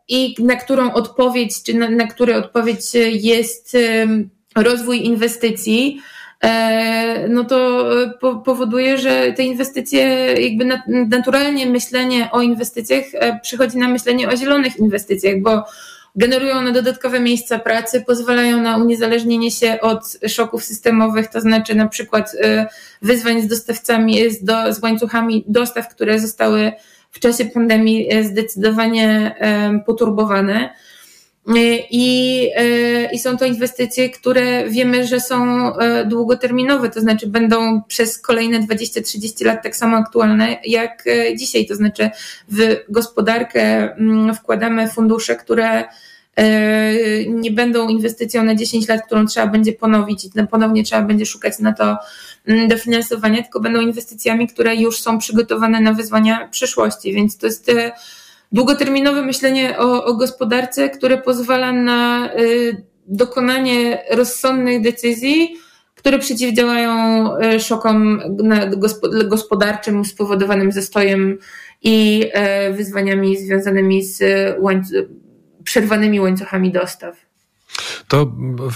[0.08, 3.76] i na którą odpowiedź, czy na, na który odpowiedź jest
[4.56, 6.15] rozwój inwestycji, E,
[7.28, 8.10] no to e,
[8.44, 10.02] powoduje, że te inwestycje,
[10.42, 10.78] jakby
[11.08, 15.64] naturalnie myślenie o inwestycjach e, przychodzi na myślenie o zielonych inwestycjach, bo
[16.16, 21.88] generują one dodatkowe miejsca pracy, pozwalają na uniezależnienie się od szoków systemowych, to znaczy na
[21.88, 22.32] przykład
[23.02, 26.72] wyzwań z dostawcami, z, do, z łańcuchami dostaw, które zostały
[27.10, 29.34] w czasie pandemii zdecydowanie
[29.86, 30.70] poturbowane.
[31.90, 37.82] I, e, I są to inwestycje, które wiemy, że są e, długoterminowe, to znaczy będą
[37.82, 41.04] przez kolejne 20-30 lat tak samo aktualne jak
[41.36, 41.66] dzisiaj.
[41.66, 42.10] To znaczy
[42.48, 43.62] w gospodarkę
[43.94, 45.84] mm, wkładamy fundusze, które
[47.28, 51.58] nie będą inwestycją na 10 lat, którą trzeba będzie ponowić i ponownie trzeba będzie szukać
[51.58, 51.96] na to
[52.46, 57.70] mm, dofinansowania, tylko będą inwestycjami, które już są przygotowane na wyzwania przyszłości, więc to jest
[58.52, 65.56] długoterminowe myślenie o, o gospodarce, które pozwala na y, dokonanie rozsądnych decyzji,
[65.94, 68.20] które przeciwdziałają y, szokom
[69.24, 71.38] gospodarczym spowodowanym zastojem
[71.82, 72.24] i
[72.70, 74.22] y, wyzwaniami związanymi z
[75.64, 77.26] przerwanymi łańcuchami dostaw.
[78.08, 78.26] To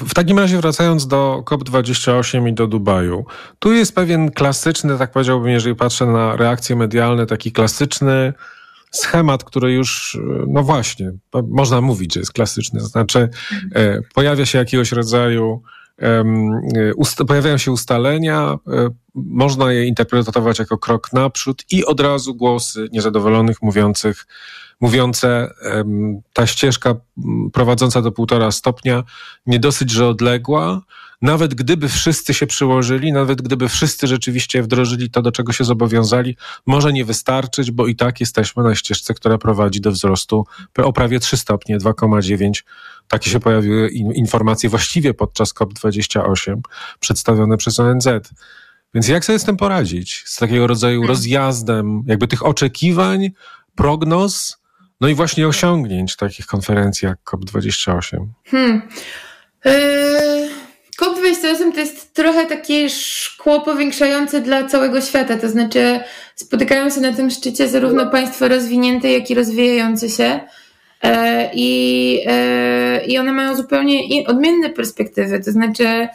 [0.07, 3.25] w takim razie wracając do COP28 i do Dubaju,
[3.59, 8.33] tu jest pewien klasyczny, tak powiedziałbym, jeżeli patrzę na reakcje medialne, taki klasyczny
[8.91, 11.13] schemat, który już, no właśnie,
[11.49, 12.81] można mówić, że jest klasyczny.
[12.81, 13.29] To znaczy,
[13.75, 15.63] e, pojawia się jakiegoś rodzaju,
[16.03, 22.89] e, pojawiają się ustalenia, e, można je interpretować jako krok naprzód i od razu głosy
[22.93, 24.27] niezadowolonych mówiących,
[24.81, 25.51] mówiące
[26.33, 26.95] ta ścieżka
[27.53, 29.03] prowadząca do półtora stopnia
[29.47, 30.81] nie dosyć, że odległa,
[31.23, 36.37] nawet gdyby wszyscy się przyłożyli, nawet gdyby wszyscy rzeczywiście wdrożyli to, do czego się zobowiązali,
[36.67, 41.21] może nie wystarczyć, bo i tak jesteśmy na ścieżce, która prowadzi do wzrostu o prawie
[41.21, 42.63] 3 stopnie, 2,9.
[43.09, 46.61] Takie się pojawiły informacje właściwie podczas COP28
[47.01, 48.09] przedstawione przez ONZ.
[48.95, 50.23] Więc jak sobie z tym poradzić?
[50.27, 53.31] Z takiego rodzaju rozjazdem, jakby tych oczekiwań,
[53.75, 54.60] prognoz,
[55.01, 58.27] no i właśnie osiągnięć takich konferencji jak COP28.
[58.47, 58.83] Hmm.
[59.65, 60.51] Yy,
[61.01, 66.01] COP28 to jest trochę takie szkło powiększające dla całego świata, to znaczy
[66.35, 70.41] spotykają się na tym szczycie zarówno państwa rozwinięte, jak i rozwijające się.
[71.03, 75.41] E, I, e, I one mają zupełnie odmienne perspektywy.
[75.45, 76.09] To znaczy,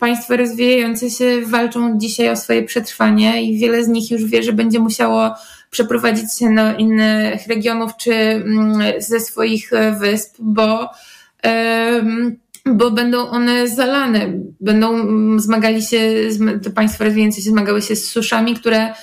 [0.00, 4.52] państwa rozwijające się walczą dzisiaj o swoje przetrwanie i wiele z nich już wie, że
[4.52, 5.34] będzie musiało
[5.70, 10.90] przeprowadzić się do innych regionów czy mm, ze swoich e, wysp, bo
[12.66, 15.98] bo będą one zalane, będą mm, zmagali się,
[16.62, 18.94] te państwa rozwijające się zmagały się z suszami, które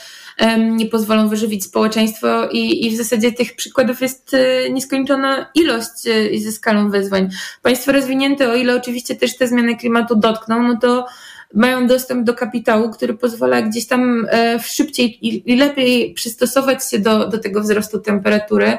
[0.57, 6.39] nie pozwolą wyżywić społeczeństwo i, i w zasadzie tych przykładów jest e, nieskończona ilość e,
[6.39, 7.29] ze skalą wyzwań.
[7.61, 11.05] Państwa rozwinięte, o ile oczywiście też te zmiany klimatu dotkną, no to
[11.53, 17.27] mają dostęp do kapitału, który pozwala gdzieś tam e, szybciej i lepiej przystosować się do,
[17.27, 18.77] do tego wzrostu temperatury.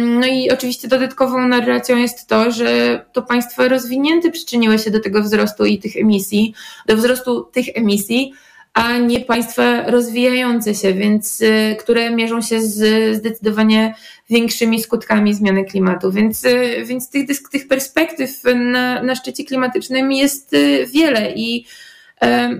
[0.00, 5.22] No i oczywiście dodatkową narracją jest to, że to państwa rozwinięte przyczyniły się do tego
[5.22, 6.54] wzrostu i tych emisji,
[6.86, 8.32] do wzrostu tych emisji,
[8.74, 13.94] a nie państwa rozwijające się, więc y, które mierzą się z zdecydowanie
[14.30, 16.12] większymi skutkami zmiany klimatu.
[16.12, 21.66] Więc, y, więc tych, tych perspektyw na, na szczycie klimatycznym jest y, wiele i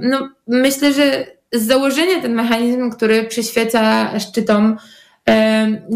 [0.00, 4.76] no, myślę, że z założenia ten mechanizm, który przyświeca szczytom,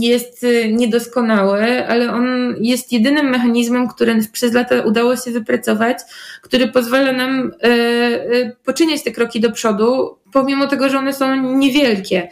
[0.01, 5.99] jest y, niedoskonały, ale on jest jedynym mechanizmem, który przez lata udało się wypracować,
[6.43, 11.57] który pozwala nam e, e, poczyniać te kroki do przodu, pomimo tego, że one są
[11.57, 12.29] niewielkie.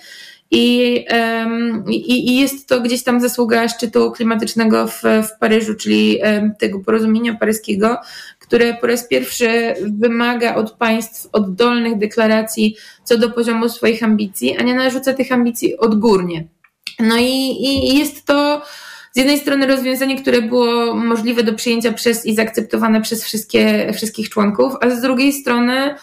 [0.55, 0.95] I,
[1.89, 6.19] i, I, jest to gdzieś tam zasługa szczytu klimatycznego w, w Paryżu, czyli
[6.59, 7.99] tego porozumienia paryskiego,
[8.39, 14.63] które po raz pierwszy wymaga od państw oddolnych deklaracji co do poziomu swoich ambicji, a
[14.63, 16.45] nie narzuca tych ambicji odgórnie.
[17.01, 18.63] No i, i jest to
[19.13, 24.29] z jednej strony rozwiązanie, które było możliwe do przyjęcia przez i zaakceptowane przez wszystkie, wszystkich
[24.29, 25.95] członków, a z drugiej strony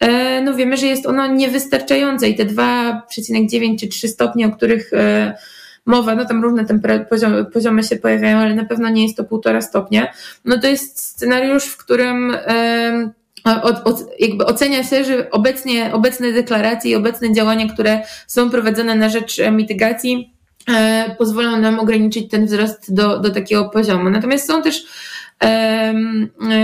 [0.00, 4.92] e, no wiemy, że jest ono niewystarczające i te 2,9 czy 3 stopnie, o których
[4.92, 5.34] e,
[5.86, 6.66] mowa, no tam różne
[7.10, 10.12] poziomy, poziomy się pojawiają, ale na pewno nie jest to półtora stopnia,
[10.44, 12.36] no to jest scenariusz, w którym
[13.44, 18.94] od, od, jakby ocenia się, że obecnie, obecne deklaracje i obecne działania, które są prowadzone
[18.94, 20.34] na rzecz mitygacji,
[20.70, 24.10] E, pozwolą nam ograniczyć ten wzrost do, do takiego poziomu.
[24.10, 24.84] Natomiast są też
[25.44, 25.94] e,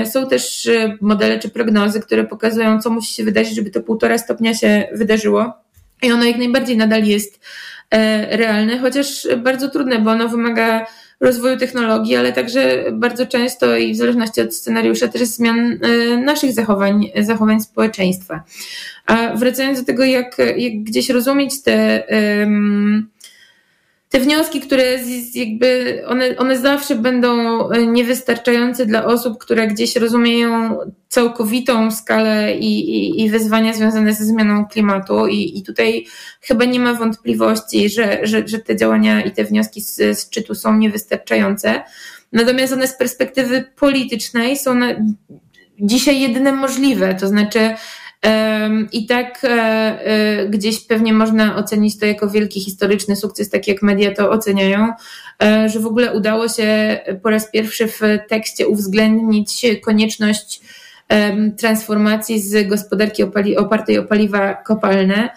[0.05, 0.69] są też
[1.01, 5.53] modele czy prognozy, które pokazują, co musi się wydarzyć, żeby to półtora stopnia się wydarzyło.
[6.03, 7.41] I ono jak najbardziej nadal jest
[7.91, 10.87] e, realne, chociaż bardzo trudne, bo ono wymaga
[11.21, 15.79] rozwoju technologii, ale także bardzo często i w zależności od scenariusza też zmian
[16.25, 18.43] naszych zachowań, zachowań społeczeństwa.
[19.07, 22.03] A wracając do tego, jak, jak gdzieś rozumieć te
[22.41, 23.09] um,
[24.11, 24.99] te wnioski, które
[25.35, 27.31] jakby one, one zawsze będą
[27.71, 34.25] e, niewystarczające dla osób, które gdzieś rozumieją całkowitą skalę i, i, i wyzwania związane ze
[34.25, 35.27] zmianą klimatu.
[35.27, 36.07] I, i tutaj
[36.41, 40.55] chyba nie ma wątpliwości, że, że, że te działania i te wnioski z, z szczytu
[40.55, 41.83] są niewystarczające.
[42.33, 44.87] Natomiast one z perspektywy politycznej są na,
[45.81, 47.15] dzisiaj jedyne możliwe.
[47.15, 47.75] To znaczy,
[48.93, 53.83] i tak e, e, gdzieś pewnie można ocenić to jako wielki historyczny sukces, tak jak
[53.83, 54.93] media to oceniają,
[55.43, 60.61] e, że w ogóle udało się po raz pierwszy w tekście uwzględnić konieczność
[61.59, 63.23] transformacji z gospodarki
[63.57, 65.31] opartej o paliwa kopalne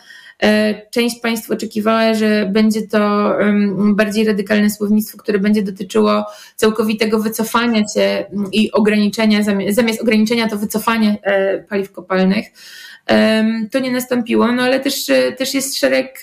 [0.92, 3.34] Część państw oczekiwała, że będzie to
[3.78, 6.26] bardziej radykalne słownictwo, które będzie dotyczyło
[6.56, 11.18] całkowitego wycofania się i ograniczenia, zamiast ograniczenia to wycofanie
[11.70, 12.46] paliw kopalnych.
[13.72, 16.22] To nie nastąpiło, no ale też, też jest szereg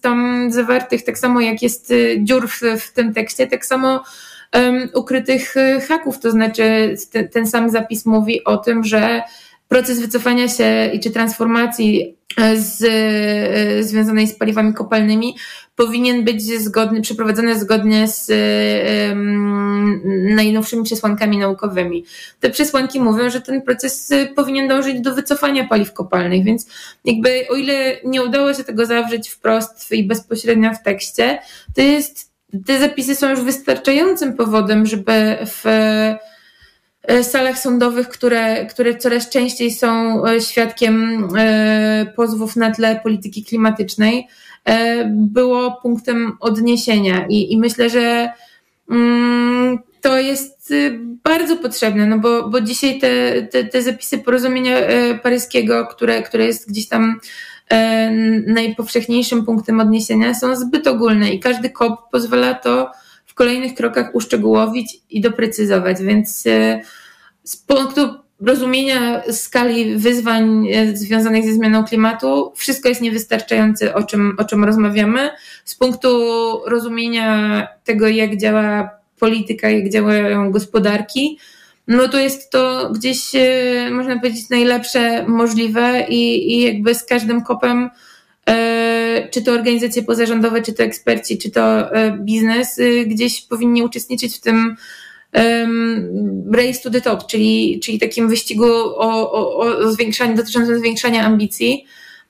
[0.00, 4.04] tam zawartych, tak samo jak jest y, dziur w, w tym tekście, tak samo
[4.94, 5.54] ukrytych
[5.88, 9.22] haków, to znaczy ten, ten sam zapis mówi o tym, że
[9.72, 15.36] proces wycofania się i czy transformacji e, z, e, związanej z paliwami kopalnymi
[15.76, 18.30] powinien być zgodny, przeprowadzony zgodnie z
[19.08, 20.00] um,
[20.34, 22.04] najnowszymi przesłankami naukowymi.
[22.40, 26.66] Te przesłanki mówią, że ten proces powinien dążyć do wycofania paliw kopalnych, więc
[27.04, 31.38] jakby o ile nie udało się tego zawrzeć wprost i bezpośrednio w tekście,
[31.74, 32.32] to jest
[32.66, 35.64] te zapisy są już wystarczającym powodem, żeby w
[37.22, 44.28] salach sądowych, które, które coraz częściej są e, świadkiem e, pozwów na tle polityki klimatycznej,
[45.06, 47.26] było punktem odniesienia.
[47.28, 48.32] I, i myślę, że
[48.90, 50.74] mm, to jest
[51.24, 54.76] bardzo potrzebne, no bo, bo dzisiaj te, te, te zapisy porozumienia
[55.22, 57.20] paryskiego, które, które jest gdzieś tam
[58.46, 62.90] najpowszechniejszym punktem odniesienia, są zbyt ogólne i każdy kop pozwala to
[63.32, 66.80] w kolejnych krokach uszczegółowić i doprecyzować, więc e,
[67.44, 68.00] z punktu
[68.40, 74.64] rozumienia skali wyzwań e, związanych ze zmianą klimatu, wszystko jest niewystarczające, o czym, o czym
[74.64, 75.30] rozmawiamy.
[75.64, 76.08] Z punktu
[76.66, 81.38] rozumienia tego, jak działa polityka, jak działają gospodarki,
[81.88, 87.42] no to jest to gdzieś, e, można powiedzieć, najlepsze możliwe i, i jakby z każdym
[87.42, 87.90] kopem
[88.48, 88.52] E,
[89.30, 94.36] czy to organizacje pozarządowe, czy to eksperci, czy to e, biznes, y, gdzieś powinni uczestniczyć
[94.36, 94.76] w tym
[96.52, 101.86] race to the top, czyli, czyli takim wyścigu o, o, o zwiększanie, dotyczącym zwiększania ambicji.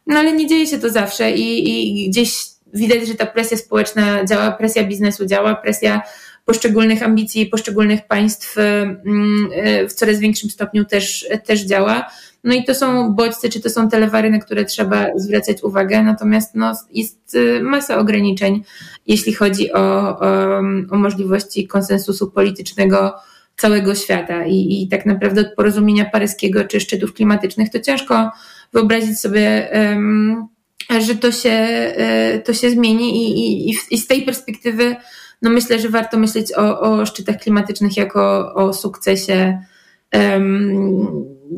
[0.06, 2.36] No ale nie dzieje się to zawsze i, i gdzieś
[2.74, 6.02] widać, że ta presja społeczna działa, presja biznesu działa, presja
[6.44, 12.10] poszczególnych ambicji poszczególnych państw y, w coraz większym stopniu też, też działa.
[12.44, 16.54] No i to są bodźce, czy to są telewary, na które trzeba zwracać uwagę, natomiast
[16.54, 18.62] no, jest y, masa ograniczeń,
[19.06, 20.58] jeśli chodzi o, o,
[20.90, 23.14] o możliwości konsensusu politycznego
[23.56, 24.46] całego świata.
[24.46, 28.30] I, i tak naprawdę od porozumienia paryskiego czy szczytów klimatycznych to ciężko
[28.72, 30.46] wyobrazić sobie, um,
[31.00, 31.50] że to się,
[32.36, 33.20] y, to się zmieni.
[33.20, 34.96] I, i, i z tej perspektywy
[35.42, 39.58] no myślę, że warto myśleć o, o szczytach klimatycznych jako o sukcesie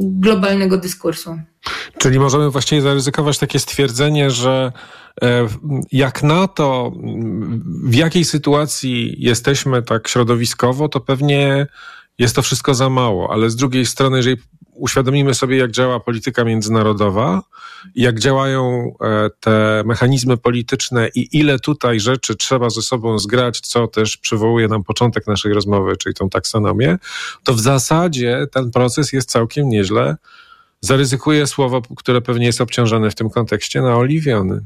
[0.01, 1.39] globalnego dyskursu.
[1.99, 4.73] Czyli możemy właściwie zaryzykować takie stwierdzenie, że
[5.23, 5.49] e,
[5.93, 6.93] jak na to,
[7.85, 11.67] w jakiej sytuacji jesteśmy tak środowiskowo, to pewnie
[12.19, 14.37] jest to wszystko za mało, ale z drugiej strony, jeżeli
[14.75, 17.43] uświadomimy sobie, jak działa polityka międzynarodowa,
[17.95, 23.87] jak działają e, te mechanizmy polityczne i ile tutaj rzeczy trzeba ze sobą zgrać, co
[23.87, 26.99] też przywołuje nam początek naszej rozmowy, czyli tą taksonomię,
[27.45, 30.17] to w zasadzie ten proces jest całkiem nieźle.
[30.81, 34.61] Zaryzykuję słowo, które pewnie jest obciążone w tym kontekście, naoliwiony.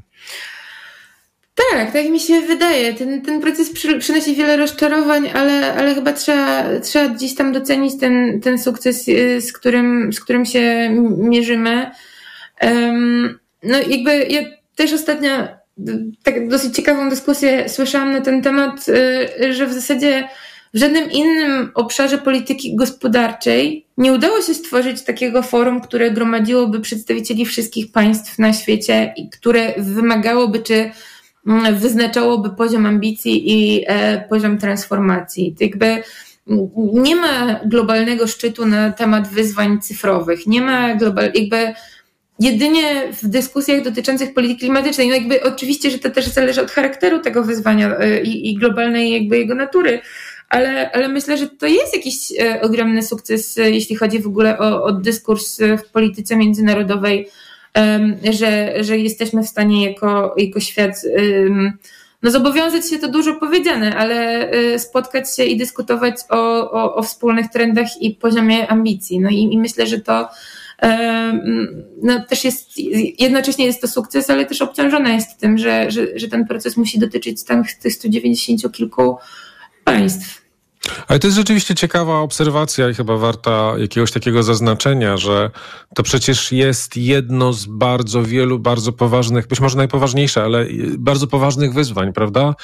[1.58, 2.94] Tak, tak mi się wydaje.
[2.94, 8.00] Ten, ten proces przy, przynosi wiele rozczarowań, ale, ale chyba trzeba, trzeba gdzieś tam docenić
[8.00, 11.90] ten, ten sukces, y, z którym, z którym się mierzymy.
[12.62, 14.40] Um, no jakby ja
[14.76, 15.30] też ostatnio
[16.22, 20.28] tak dosyć ciekawą dyskusję słyszałam na ten temat, y, że w zasadzie
[20.74, 27.46] w żadnym innym obszarze polityki gospodarczej nie udało się stworzyć takiego forum, które gromadziłoby przedstawicieli
[27.46, 30.90] wszystkich państw na świecie i które wymagałoby czy
[31.72, 35.56] wyznaczałoby poziom ambicji i e, poziom transformacji.
[35.60, 36.02] Jakby
[36.92, 41.74] nie ma globalnego szczytu na temat wyzwań cyfrowych, nie ma global, jakby
[42.40, 47.18] jedynie w dyskusjach dotyczących polityki klimatycznej, no jakby oczywiście, że to też zależy od charakteru
[47.18, 50.00] tego wyzwania e, i, i globalnej jakby jego natury,
[50.48, 54.82] ale, ale myślę, że to jest jakiś e, ogromny sukces, jeśli chodzi w ogóle o,
[54.84, 57.28] o dyskurs w polityce międzynarodowej,
[58.32, 60.92] że, że jesteśmy w stanie jako, jako świat
[62.22, 67.02] no zobowiązać się to dużo powiedziane, ale y, spotkać się i dyskutować o, o, o
[67.02, 69.20] wspólnych trendach i poziomie ambicji.
[69.20, 70.28] No i, i myślę, że to
[72.02, 72.78] no, też jest,
[73.18, 76.98] jednocześnie jest to sukces, ale też obciążona jest tym, że, że, że ten proces musi
[76.98, 79.16] dotyczyć tam tych 190 kilku
[79.84, 80.37] państw.
[81.08, 85.50] Ale to jest rzeczywiście ciekawa obserwacja i chyba warta jakiegoś takiego zaznaczenia, że
[85.94, 90.66] to przecież jest jedno z bardzo wielu, bardzo poważnych, być może najpoważniejsze, ale
[90.98, 92.54] bardzo poważnych wyzwań, prawda?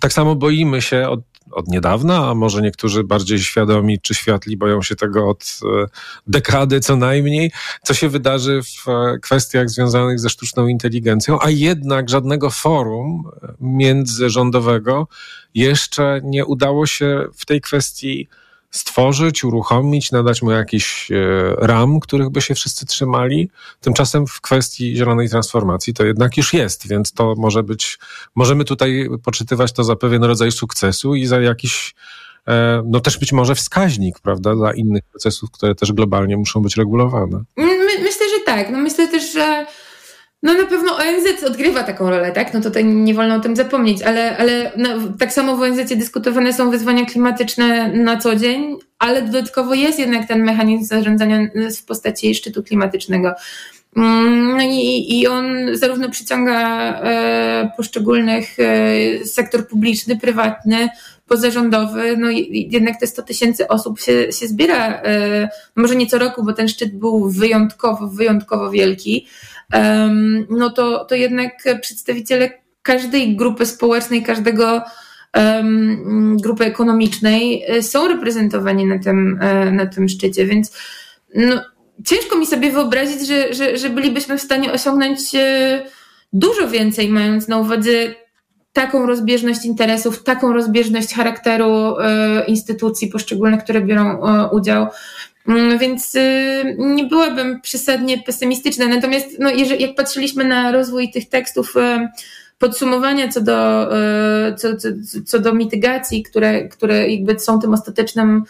[0.00, 1.20] Tak samo boimy się od,
[1.50, 5.86] od niedawna, a może niektórzy bardziej świadomi czy światli boją się tego od e,
[6.26, 12.10] dekady co najmniej, co się wydarzy w e, kwestiach związanych ze sztuczną inteligencją, a jednak
[12.10, 13.22] żadnego forum
[13.60, 15.08] międzyrządowego
[15.54, 18.28] jeszcze nie udało się w tej kwestii
[18.70, 21.16] stworzyć, uruchomić, nadać mu jakiś e,
[21.58, 23.50] ram, których by się wszyscy trzymali.
[23.80, 27.98] Tymczasem w kwestii zielonej transformacji to jednak już jest, więc to może być,
[28.34, 31.94] możemy tutaj poczytywać to za pewien rodzaj sukcesu i za jakiś
[32.48, 36.76] e, no też być może wskaźnik, prawda, dla innych procesów, które też globalnie muszą być
[36.76, 37.42] regulowane.
[37.56, 38.70] My, myślę, że tak.
[38.70, 39.66] No myślę też, że
[40.42, 42.54] no na pewno ONZ odgrywa taką rolę, tak?
[42.54, 44.88] No tutaj nie wolno o tym zapomnieć, ale, ale no,
[45.18, 50.28] tak samo w ONZ dyskutowane są wyzwania klimatyczne na co dzień, ale dodatkowo jest jednak
[50.28, 51.38] ten mechanizm zarządzania
[51.76, 53.34] w postaci szczytu klimatycznego.
[53.96, 56.60] Mm, no i, i on zarówno przyciąga
[57.00, 60.88] e, poszczególnych e, sektor publiczny, prywatny,
[61.30, 66.44] pozarządowy, no jednak te 100 tysięcy osób się, się zbiera, e, może nie co roku,
[66.44, 69.26] bo ten szczyt był wyjątkowo, wyjątkowo wielki,
[70.50, 72.50] no to, to jednak przedstawiciele
[72.82, 74.82] każdej grupy społecznej, każdego
[76.42, 80.76] grupy ekonomicznej e, są reprezentowani na tym, e, na tym szczycie, więc
[81.34, 81.60] no,
[82.06, 85.82] ciężko mi sobie wyobrazić, że, że, że bylibyśmy w stanie osiągnąć e,
[86.32, 87.90] dużo więcej, mając na uwadze
[88.72, 91.96] taką rozbieżność interesów, taką rozbieżność charakteru
[92.46, 94.86] instytucji poszczególnych, które biorą udział.
[95.48, 98.86] Mm, więc y, nie byłabym przesadnie pesymistyczna.
[98.86, 102.08] Natomiast no, jeżeli, jak patrzyliśmy na rozwój tych tekstów, y,
[102.58, 103.88] podsumowania co do,
[104.56, 104.88] co, co,
[105.26, 108.44] co do mitygacji, które, które jakby są tym ostatecznym,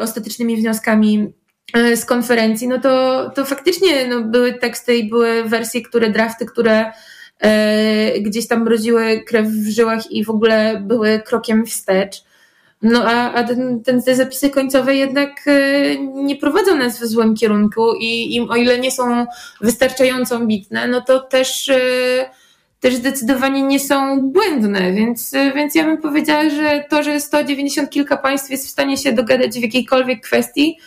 [0.00, 1.32] ostatecznymi wnioskami
[1.94, 6.92] z konferencji, no to, to faktycznie no, były teksty i były wersje, które, drafty, które
[8.20, 12.24] gdzieś tam mroziły krew w żyłach i w ogóle były krokiem wstecz.
[12.84, 17.34] No a, a ten, ten, te zapisy końcowe jednak e, nie prowadzą nas w złym
[17.34, 19.26] kierunku i, i o ile nie są
[19.60, 22.30] wystarczająco ambitne, no to też, e,
[22.80, 27.90] też zdecydowanie nie są błędne, więc, e, więc ja bym powiedziała, że to, że 190
[27.90, 30.78] kilka państw jest w stanie się dogadać w jakiejkolwiek kwestii,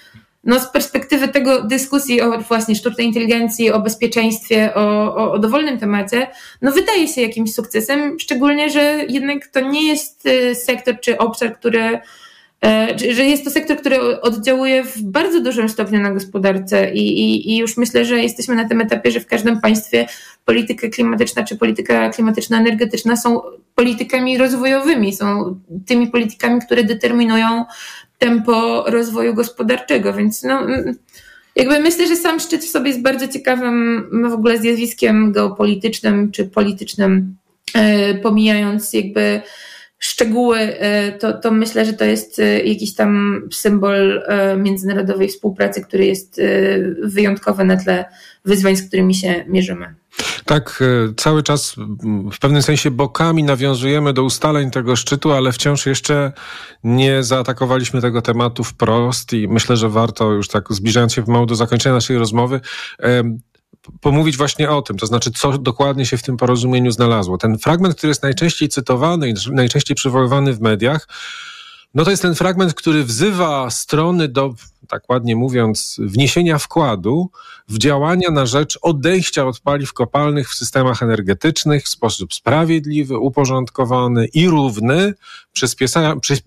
[0.43, 5.77] no z perspektywy tego dyskusji o właśnie sztucznej inteligencji, o bezpieczeństwie, o, o, o dowolnym
[5.79, 6.27] temacie,
[6.61, 11.55] no wydaje się jakimś sukcesem, szczególnie, że jednak to nie jest y, sektor czy obszar,
[11.59, 11.99] który
[12.65, 17.51] e, że jest to sektor, który oddziałuje w bardzo dużym stopniu na gospodarce i, i,
[17.51, 20.07] i, już myślę, że jesteśmy na tym etapie, że w każdym państwie
[20.45, 23.41] polityka klimatyczna czy polityka klimatyczno-energetyczna są
[23.75, 27.65] politykami rozwojowymi, są tymi politykami, które determinują
[28.17, 30.67] tempo rozwoju gospodarczego, więc no,
[31.55, 36.45] jakby myślę, że sam szczyt w sobie jest bardzo ciekawym w ogóle zjawiskiem geopolitycznym czy
[36.45, 37.35] politycznym,
[37.73, 39.41] e, pomijając jakby
[39.99, 44.23] szczegóły, e, to, to myślę, że to jest e, jakiś tam symbol
[44.57, 46.41] międzynarodowej współpracy, który jest
[47.03, 48.05] wyjątkowy na tle
[48.45, 49.95] wyzwań, z którymi się mierzymy.
[50.45, 51.75] Tak, e, cały czas
[52.33, 56.31] w pewnym sensie bokami nawiązujemy do ustaleń tego szczytu, ale wciąż jeszcze
[56.83, 61.55] nie zaatakowaliśmy tego tematu wprost i myślę, że warto już tak zbliżając się pomału do
[61.55, 62.61] zakończenia naszej rozmowy,
[64.01, 67.37] pomówić właśnie o tym, to znaczy, co dokładnie się w tym porozumieniu znalazło.
[67.37, 71.07] Ten fragment, który jest najczęściej cytowany i najczęściej przywoływany w mediach,
[71.93, 74.53] no to jest ten fragment, który wzywa strony do,
[74.87, 77.29] tak ładnie mówiąc, wniesienia wkładu
[77.67, 84.25] w działania na rzecz odejścia od paliw kopalnych w systemach energetycznych w sposób sprawiedliwy, uporządkowany
[84.25, 85.13] i równy,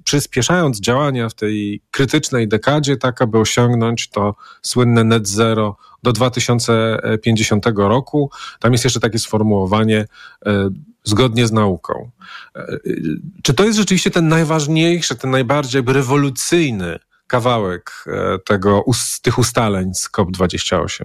[0.05, 7.67] przyspieszając działania w tej krytycznej dekadzie, tak aby osiągnąć to słynne net zero do 2050
[7.77, 8.31] roku.
[8.61, 10.07] Tam jest jeszcze takie sformułowanie
[10.47, 10.71] e,
[11.05, 12.11] zgodnie z nauką.
[12.57, 12.77] E,
[13.43, 16.99] czy to jest rzeczywiście ten najważniejszy, ten najbardziej rewolucyjny
[17.31, 18.85] kawałek e, tego,
[19.23, 21.05] tych ustaleń z COP28?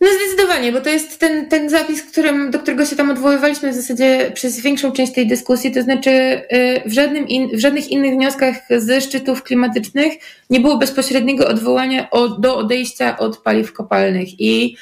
[0.00, 3.74] No zdecydowanie, bo to jest ten, ten zapis, którym, do którego się tam odwoływaliśmy w
[3.74, 8.14] zasadzie przez większą część tej dyskusji, to znaczy y, w, żadnym in, w żadnych innych
[8.14, 10.12] wnioskach ze szczytów klimatycznych
[10.50, 14.76] nie było bezpośredniego odwołania o, do odejścia od paliw kopalnych i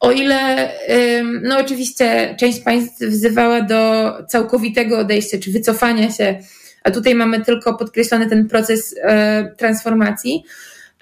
[0.00, 0.70] o ile,
[1.42, 6.40] no oczywiście, część państw wzywała do całkowitego odejścia czy wycofania się,
[6.84, 10.44] a tutaj mamy tylko podkreślony ten proces e, transformacji,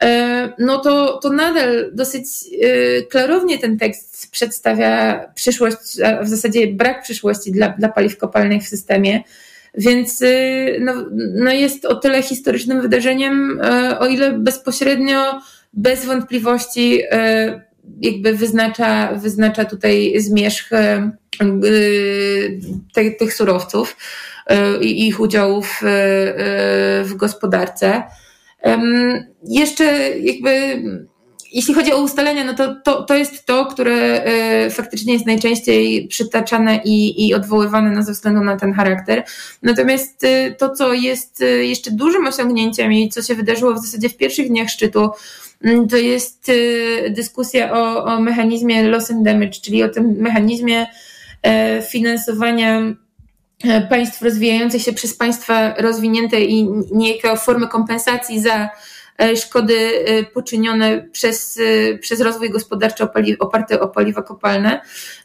[0.02, 2.24] e, no to, to nadal dosyć
[2.62, 8.62] e, klarownie ten tekst przedstawia przyszłość, a w zasadzie brak przyszłości dla, dla paliw kopalnych
[8.62, 9.22] w systemie.
[9.74, 10.22] Więc
[10.80, 10.94] no,
[11.34, 13.60] no jest o tyle historycznym wydarzeniem,
[13.98, 15.40] o ile bezpośrednio,
[15.72, 17.02] bez wątpliwości
[18.00, 20.70] jakby wyznacza, wyznacza tutaj zmierzch
[23.18, 23.96] tych surowców
[24.80, 25.80] i ich udziałów
[27.02, 28.02] w gospodarce.
[29.42, 29.84] Jeszcze
[30.18, 30.82] jakby
[31.52, 34.26] jeśli chodzi o ustalenia, no to, to, to jest to, które
[34.66, 39.24] y, faktycznie jest najczęściej przytaczane i, i odwoływane no, ze względu na ten charakter.
[39.62, 44.08] Natomiast y, to, co jest y, jeszcze dużym osiągnięciem i co się wydarzyło w zasadzie
[44.08, 45.10] w pierwszych dniach szczytu,
[45.64, 46.52] mm, to jest
[47.10, 50.86] dyskusja o, o mechanizmie loss and damage, czyli o tym mechanizmie
[51.90, 52.94] finansowania
[53.88, 58.70] państw rozwijających się przez państwa rozwinięte i niejako formy kompensacji za E,
[59.36, 63.04] szkody e, poczynione przez, e, przez rozwój gospodarczy
[63.38, 64.80] oparty o paliwa kopalne.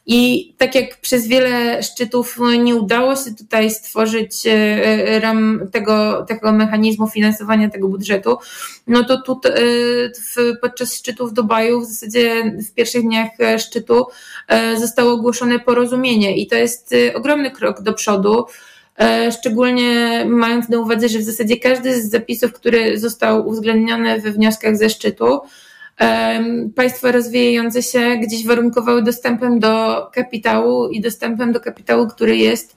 [0.05, 4.35] I tak jak przez wiele szczytów nie udało się tutaj stworzyć
[5.21, 8.37] ram tego, tego mechanizmu finansowania tego budżetu,
[8.87, 9.41] no to tu
[10.61, 14.05] podczas szczytu w Dubaju w zasadzie w pierwszych dniach szczytu
[14.79, 18.45] zostało ogłoszone porozumienie i to jest ogromny krok do przodu.
[18.99, 24.31] E, szczególnie mając na uwadze, że w zasadzie każdy z zapisów, który został uwzględniony we
[24.31, 25.41] wnioskach ze szczytu,
[26.75, 32.75] państwa rozwijające się gdzieś warunkowały dostępem do kapitału i dostępem do kapitału, który jest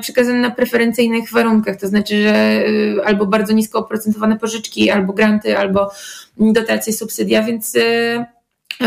[0.00, 5.58] przekazany na preferencyjnych warunkach, to znaczy, że y, albo bardzo nisko oprocentowane pożyczki, albo granty,
[5.58, 5.90] albo
[6.36, 8.24] dotacje, subsydia, więc, y,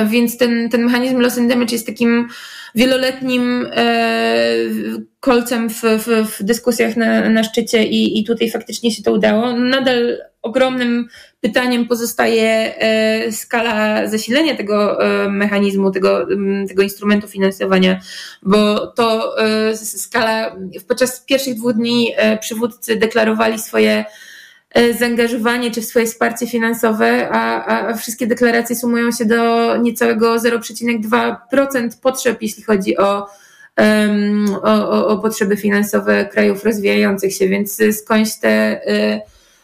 [0.06, 2.28] więc ten, ten mechanizm loss and damage jest takim
[2.76, 4.46] wieloletnim e,
[5.20, 9.54] kolcem w, w, w dyskusjach na, na szczycie i, i tutaj faktycznie się to udało.
[9.54, 11.08] Nadal ogromnym
[11.42, 16.28] pytaniem pozostaje e, skala zasilenia tego e, mechanizmu, tego,
[16.68, 18.00] tego instrumentu finansowania,
[18.44, 19.36] bo to
[19.76, 20.56] skala,
[20.88, 24.06] podczas pierwszych dwóch dni przywódcy deklarowali swoje E,
[25.00, 31.90] zaangażowanie czy w swoje wsparcie finansowe, a, a wszystkie deklaracje sumują się do niecałego 0,2%
[32.02, 33.28] potrzeb, jeśli chodzi o,
[33.78, 39.22] um, o, o, potrzeby finansowe krajów rozwijających się, więc skądś te y,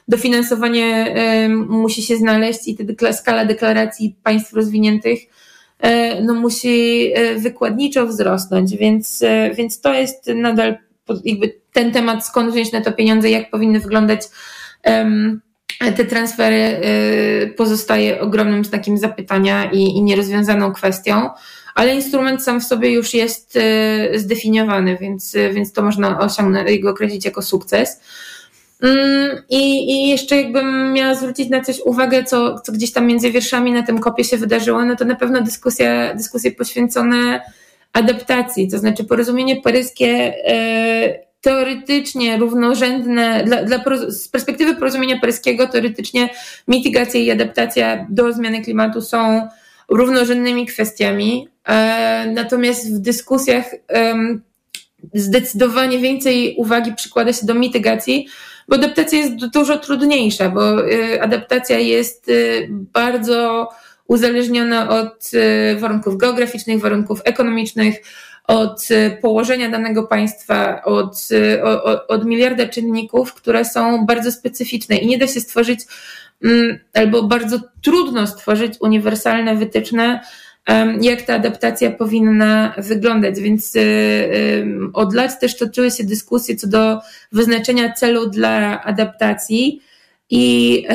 [0.07, 5.27] dofinansowanie y, musi się znaleźć i ta skala deklaracji państw rozwiniętych y,
[6.21, 9.23] no, musi wykładniczo wzrosnąć, więc,
[9.55, 10.77] więc to jest nadal
[11.25, 14.21] jakby ten temat, skąd wziąć na to pieniądze, jak powinny wyglądać
[15.95, 21.29] te transfery y, pozostaje ogromnym znakiem zapytania i, nierozwiązaną kwestią,
[21.75, 26.89] ale instrument sam w sobie już jest y, zdefiniowany, więc, więc to można osiągnąć, go
[26.89, 28.01] określić jako sukces.
[28.81, 33.31] Mm, I, I jeszcze jakbym miała zwrócić na coś uwagę, co, co gdzieś tam między
[33.31, 37.41] wierszami na tym kopie się wydarzyło, no to na pewno dyskusja, dyskusje poświęcone
[37.93, 46.29] adaptacji, to znaczy porozumienie paryskie y, teoretycznie równorzędne, dla, dla, z perspektywy porozumienia paryskiego, teoretycznie
[46.67, 49.47] mitygacja i adaptacja do zmiany klimatu są
[49.89, 51.47] równorzędnymi kwestiami.
[51.67, 53.65] E, natomiast w dyskusjach
[55.13, 58.27] zdecydowanie więcej uwagi przykłada się do mitygacji,
[58.67, 62.33] bo adaptacja jest dużo trudniejsza, bo e, adaptacja jest e,
[62.69, 63.69] bardzo
[64.07, 65.31] uzależniona od
[65.77, 67.95] warunków geograficznych, warunków ekonomicznych,
[68.47, 74.95] od y, położenia danego państwa, od, y, od, od miliarda czynników, które są bardzo specyficzne
[74.95, 75.79] i nie da się stworzyć,
[76.43, 80.19] mm, albo bardzo trudno stworzyć uniwersalne wytyczne,
[81.01, 83.39] jak ta adaptacja powinna wyglądać.
[83.39, 86.99] Więc y, od lat też toczyły się dyskusje co do
[87.31, 89.81] wyznaczenia celu dla adaptacji.
[90.29, 90.87] I,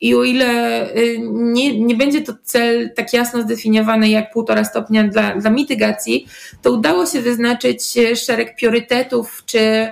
[0.00, 5.04] i o ile y, nie, nie będzie to cel tak jasno zdefiniowany jak półtora stopnia
[5.04, 6.26] dla, dla mitygacji,
[6.62, 9.88] to udało się wyznaczyć szereg priorytetów czy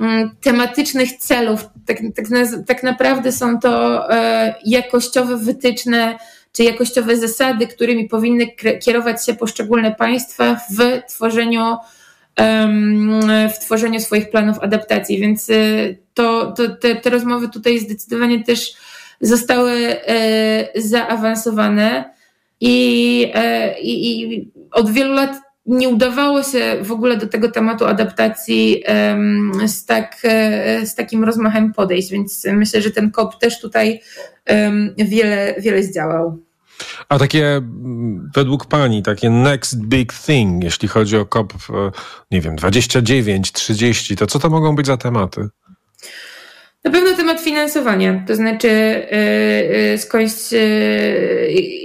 [0.00, 1.66] mm, tematycznych celów.
[1.86, 2.26] Tak, tak,
[2.66, 6.18] tak naprawdę są to e, jakościowe wytyczne
[6.52, 8.46] czy jakościowe zasady, którymi powinny
[8.84, 11.76] kierować się poszczególne państwa w tworzeniu
[13.54, 18.74] w tworzeniu swoich planów adaptacji, więc y, to, to te, te rozmowy tutaj zdecydowanie też
[19.20, 19.72] zostały
[20.06, 22.14] e, zaawansowane
[22.60, 27.86] i, e, i, i od wielu lat nie udawało się w ogóle do tego tematu
[27.86, 28.84] adaptacji
[29.66, 34.00] z, tak, e, z takim rozmachem podejść, więc myślę, że ten KOP też tutaj
[34.96, 36.43] wiele, wiele zdziałał.
[37.08, 37.60] A takie
[38.34, 41.52] według Pani, takie next big thing, jeśli chodzi o COP,
[42.30, 45.48] nie wiem, 29, 30, to co to mogą być za tematy?
[46.84, 48.68] Na pewno temat finansowania, to znaczy
[49.90, 50.60] yy, skądś yy,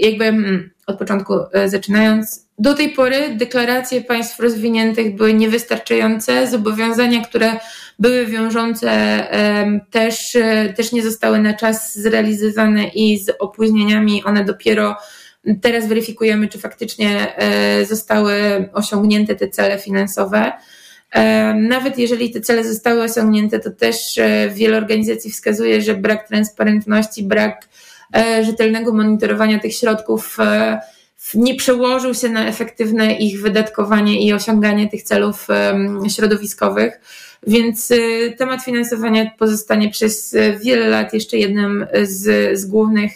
[0.01, 1.33] jakby mm, od początku
[1.65, 7.59] zaczynając, do tej pory deklaracje państw rozwiniętych były niewystarczające, zobowiązania, które
[7.99, 8.91] były wiążące,
[9.91, 10.37] też,
[10.77, 14.95] też nie zostały na czas zrealizowane i z opóźnieniami one dopiero
[15.61, 18.33] teraz weryfikujemy, czy faktycznie e, zostały
[18.73, 20.51] osiągnięte te cele finansowe.
[21.55, 27.23] Nawet jeżeli te cele zostały osiągnięte, to też e, wiele organizacji wskazuje, że brak transparentności,
[27.23, 27.67] brak
[28.15, 30.37] e, rzetelnego monitorowania tych środków
[31.33, 35.47] nie przełożył się na efektywne ich wydatkowanie i osiąganie tych celów
[36.09, 37.01] środowiskowych.
[37.47, 43.11] Więc y, temat finansowania pozostanie przez wiele lat jeszcze jednym z, z głównych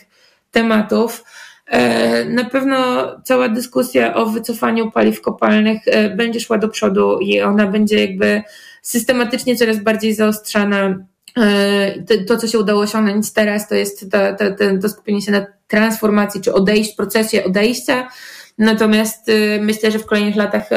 [0.52, 1.24] tematów.
[1.68, 7.42] E, na pewno cała dyskusja o wycofaniu paliw kopalnych e, będzie szła do przodu i
[7.42, 8.42] ona będzie jakby
[8.82, 11.06] systematycznie coraz bardziej zaostrzana.
[11.38, 15.46] E, to, co się udało osiągnąć teraz, to jest to, to, to skupienie się na
[15.68, 18.10] transformacji czy odejść, procesie odejścia.
[18.58, 19.32] Natomiast
[19.62, 20.70] myślę, że w kolejnych latach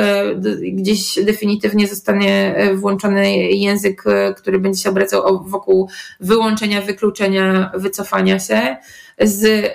[0.73, 4.05] gdzieś definitywnie zostanie włączony język,
[4.37, 5.89] który będzie się obracał wokół
[6.21, 8.77] wyłączenia, wykluczenia, wycofania się
[9.21, 9.71] z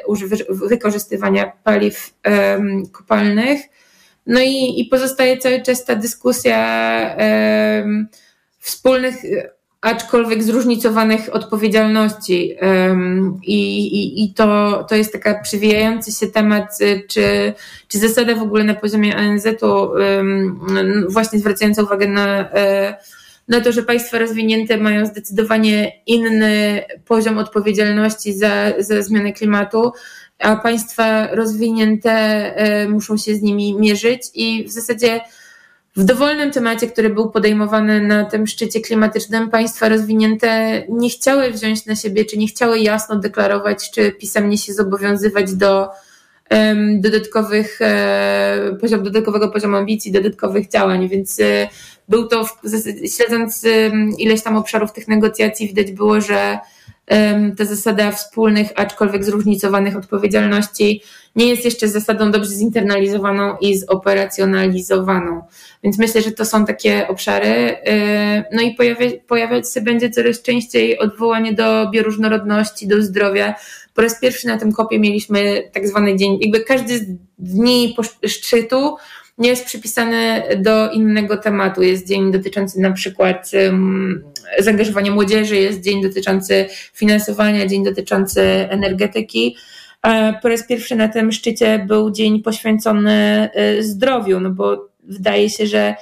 [0.50, 2.14] wykorzystywania paliw
[2.92, 3.62] kopalnych.
[4.26, 7.18] No i, i pozostaje cały czas ta dyskusja
[8.60, 9.16] wspólnych,
[9.82, 12.56] aczkolwiek zróżnicowanych odpowiedzialności.
[13.44, 16.78] I, i, I to, to jest taka przywijający się temat,
[17.10, 17.54] czy,
[17.88, 19.90] czy zasada w ogóle na poziomie ONZ-u,
[21.10, 22.98] właśnie zwracająca uwagę na e,
[23.48, 29.92] na to, że państwa rozwinięte mają zdecydowanie inny poziom odpowiedzialności za, za zmianę klimatu,
[30.40, 35.22] a państwa rozwinięte e, muszą się z nimi mierzyć i w zasadzie
[35.96, 41.86] w dowolnym temacie, który był podejmowany na tym szczycie klimatycznym, państwa rozwinięte nie chciały wziąć
[41.86, 45.90] na siebie, czy nie chciały jasno deklarować, czy pisemnie się zobowiązywać do
[47.00, 51.68] dodatkowych, e, poziom, dodatkowego poziomu ambicji, dodatkowych działań, więc e,
[52.10, 52.46] był to,
[53.16, 53.66] śledząc
[54.18, 56.60] ileś tam obszarów tych negocjacji, widać było, że
[57.58, 61.02] ta zasada wspólnych, aczkolwiek zróżnicowanych odpowiedzialności
[61.36, 65.42] nie jest jeszcze zasadą dobrze zinternalizowaną i zoperacjonalizowaną.
[65.84, 67.78] Więc myślę, że to są takie obszary.
[67.88, 73.56] E, no i pojawia, pojawiać się będzie coraz częściej odwołanie do bioróżnorodności, do zdrowia.
[73.94, 77.06] Po raz pierwszy na tym kopie mieliśmy tak zwany dzień, jakby każdy z
[77.40, 77.96] dni
[78.28, 78.96] szczytu
[79.38, 81.82] nie jest przypisany do innego tematu.
[81.82, 84.24] Jest dzień dotyczący na przykład um,
[84.60, 89.56] zaangażowania młodzieży, jest dzień dotyczący finansowania, dzień dotyczący energetyki.
[90.42, 95.68] Po raz pierwszy na tym szczycie był dzień poświęcony y, zdrowiu, no bo wydaje się,
[95.68, 95.96] że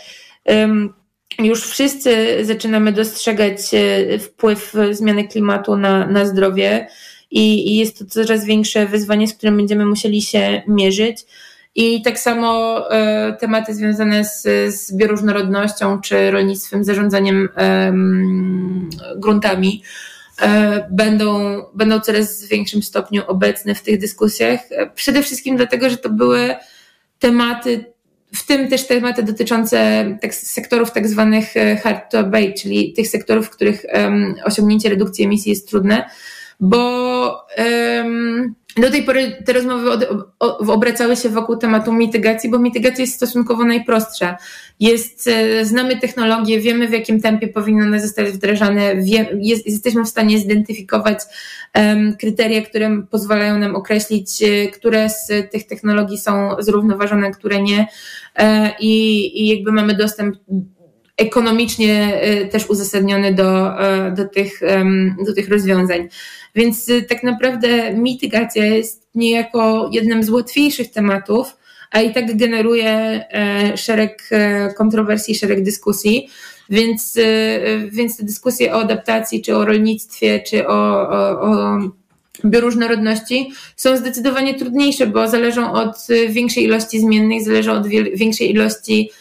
[0.45, 0.93] um,
[1.39, 6.87] już wszyscy zaczynamy dostrzegać y, wpływ zmiany klimatu na, na zdrowie
[7.31, 11.25] i, i jest to coraz większe wyzwanie, z którym będziemy musieli się mierzyć.
[11.75, 14.41] I tak samo e, tematy związane z,
[14.75, 17.93] z bioróżnorodnością czy rolnictwem, zarządzaniem e,
[19.15, 19.83] gruntami
[20.41, 24.59] e, będą, będą coraz w większym stopniu obecne w tych dyskusjach.
[24.95, 26.55] Przede wszystkim dlatego, że to były
[27.19, 27.85] tematy,
[28.35, 33.07] w tym też tematy dotyczące tak, sektorów tak zwanych e, hard to abate, czyli tych
[33.07, 33.85] sektorów, w których
[34.45, 36.09] osiągnięcie redukcji emisji jest trudne,
[36.59, 40.03] bo um, do tej pory te rozmowy od,
[40.39, 44.37] o, obracały się wokół tematu mitygacji, bo mitygacja jest stosunkowo najprostsza.
[44.79, 50.03] Jest, e, znamy technologię, wiemy w jakim tempie powinny one zostać wdrażane, wie, jest, jesteśmy
[50.03, 51.19] w stanie zidentyfikować
[51.75, 57.87] um, kryteria, które pozwalają nam określić, e, które z tych technologii są zrównoważone, które nie
[58.35, 60.35] e, i, i jakby mamy dostęp
[61.19, 63.71] ekonomicznie też uzasadniony do,
[64.15, 64.61] do, tych,
[65.25, 66.09] do tych rozwiązań.
[66.55, 71.55] Więc y, tak naprawdę mitygacja jest niejako jednym z łatwiejszych tematów,
[71.91, 76.29] a i tak generuje e, szereg e, kontrowersji, szereg dyskusji.
[76.69, 81.79] Więc, y, więc te dyskusje o adaptacji, czy o rolnictwie, czy o, o, o
[82.45, 89.11] bioróżnorodności są zdecydowanie trudniejsze, bo zależą od większej ilości zmiennych, zależą od większej ilości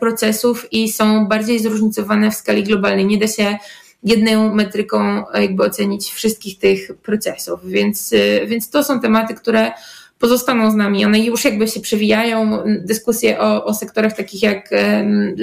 [0.00, 3.06] procesów i są bardziej zróżnicowane w skali globalnej.
[3.06, 3.56] Nie da się
[4.02, 7.60] jedną metryką jakby ocenić wszystkich tych procesów.
[7.64, 9.72] Więc, y, więc to są tematy, które
[10.18, 11.04] pozostaną z nami.
[11.04, 12.64] One już jakby się przewijają.
[12.84, 14.70] Dyskusje o, o sektorach takich jak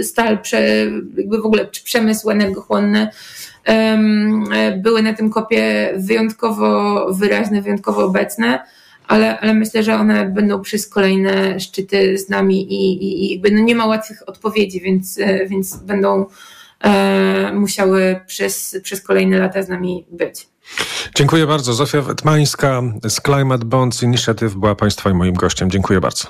[0.03, 0.61] stal, prze,
[1.17, 3.09] jakby w ogóle przemysł energochłonny
[4.77, 8.59] były na tym kopie wyjątkowo wyraźne, wyjątkowo obecne.
[9.09, 13.51] Ale, ale myślę, że one będą przez kolejne szczyty z nami i, i, i jakby
[13.51, 16.25] no nie ma łatwych odpowiedzi, więc, y, więc będą
[16.83, 20.47] e, musiały przez, przez kolejne lata z nami być.
[21.15, 21.73] Dziękuję bardzo.
[21.73, 25.71] Zofia Wetmańska z Climate Bonds Initiative była Państwa i moim gościem.
[25.71, 26.27] Dziękuję bardzo.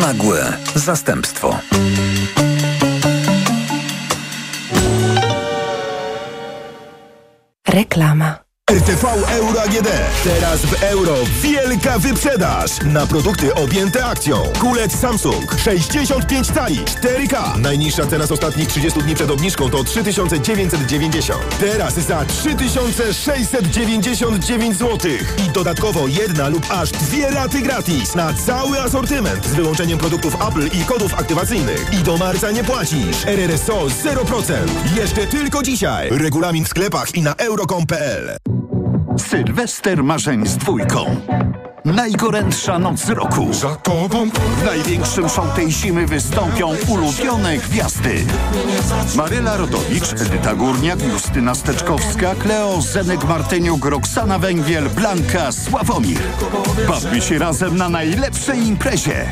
[0.00, 1.58] Nagłe zastępstwo.
[7.68, 8.43] Reklama.
[8.70, 9.88] RTV Euro AGD.
[10.24, 14.42] Teraz w euro wielka wyprzedaż na produkty objęte akcją.
[14.60, 17.58] Kulec Samsung 65 cali 4K.
[17.58, 21.58] Najniższa cena z ostatnich 30 dni przed obniżką to 3990.
[21.58, 25.10] Teraz za 3699 zł.
[25.46, 30.66] I dodatkowo jedna lub aż dwie raty gratis na cały asortyment z wyłączeniem produktów Apple
[30.66, 31.92] i kodów aktywacyjnych.
[31.92, 33.26] I do marca nie płacisz.
[33.26, 34.54] RRSO 0%.
[34.96, 36.10] Jeszcze tylko dzisiaj.
[36.10, 38.36] Regulamin w sklepach i na euro.com.pl.
[39.16, 41.16] Sylwester marzeń z dwójką.
[41.84, 43.52] Najgorętsza noc roku.
[43.52, 48.24] Za tobą W największym show tej zimy wystąpią ulubione gwiazdy.
[49.16, 56.20] Maryla Rodowicz, Edyta Górniak, Justyna Steczkowska, Kleo, Zenek Martyniuk, Roxana Węgiel, Blanka, Sławomir.
[56.88, 59.26] Bawmy się razem na najlepszej imprezie.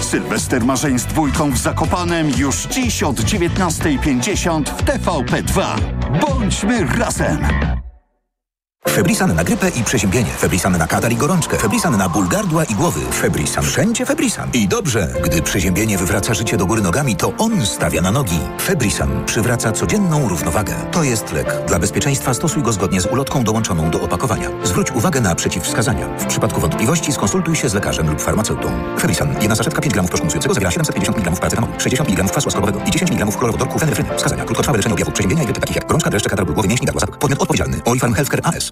[0.00, 5.62] Sylwester marzeń z dwójką w Zakopanem już dziś od 19.50 w TVP2.
[6.20, 7.38] Bądźmy razem!
[8.92, 10.30] Febrisan na grypę i przeziębienie.
[10.30, 11.58] Febrisan na katar i gorączkę.
[11.58, 13.00] Febrisan na ból gardła i głowy.
[13.12, 13.64] Febrisan.
[13.64, 14.50] Wszędzie Febrisan.
[14.52, 18.38] I dobrze, gdy przeziębienie wywraca życie do góry nogami, to on stawia na nogi.
[18.60, 20.74] Febrisan przywraca codzienną równowagę.
[20.90, 21.56] To jest lek.
[21.66, 24.48] Dla bezpieczeństwa stosuj go zgodnie z ulotką dołączoną do opakowania.
[24.64, 26.06] Zwróć uwagę na przeciwwskazania.
[26.18, 28.70] W przypadku wątpliwości skonsultuj się z lekarzem lub farmaceutą.
[28.98, 29.34] Febrisan.
[29.40, 33.10] Jedna saszetka 5 gramów proszku zawiera 750 mg paracetamolu, 60 mg kwasu łaskowego i 10
[33.10, 34.16] mg chlorowodorku fenefryny.
[34.16, 34.44] Wskazania.
[34.44, 36.88] Krótkotrwałe leczenie objawów przeziębienia i takich jak gorączka, dreszcze, katar głowy, mięśni.
[37.20, 37.80] Podmiot odpowiedzialny.
[38.14, 38.71] Healthcare AS.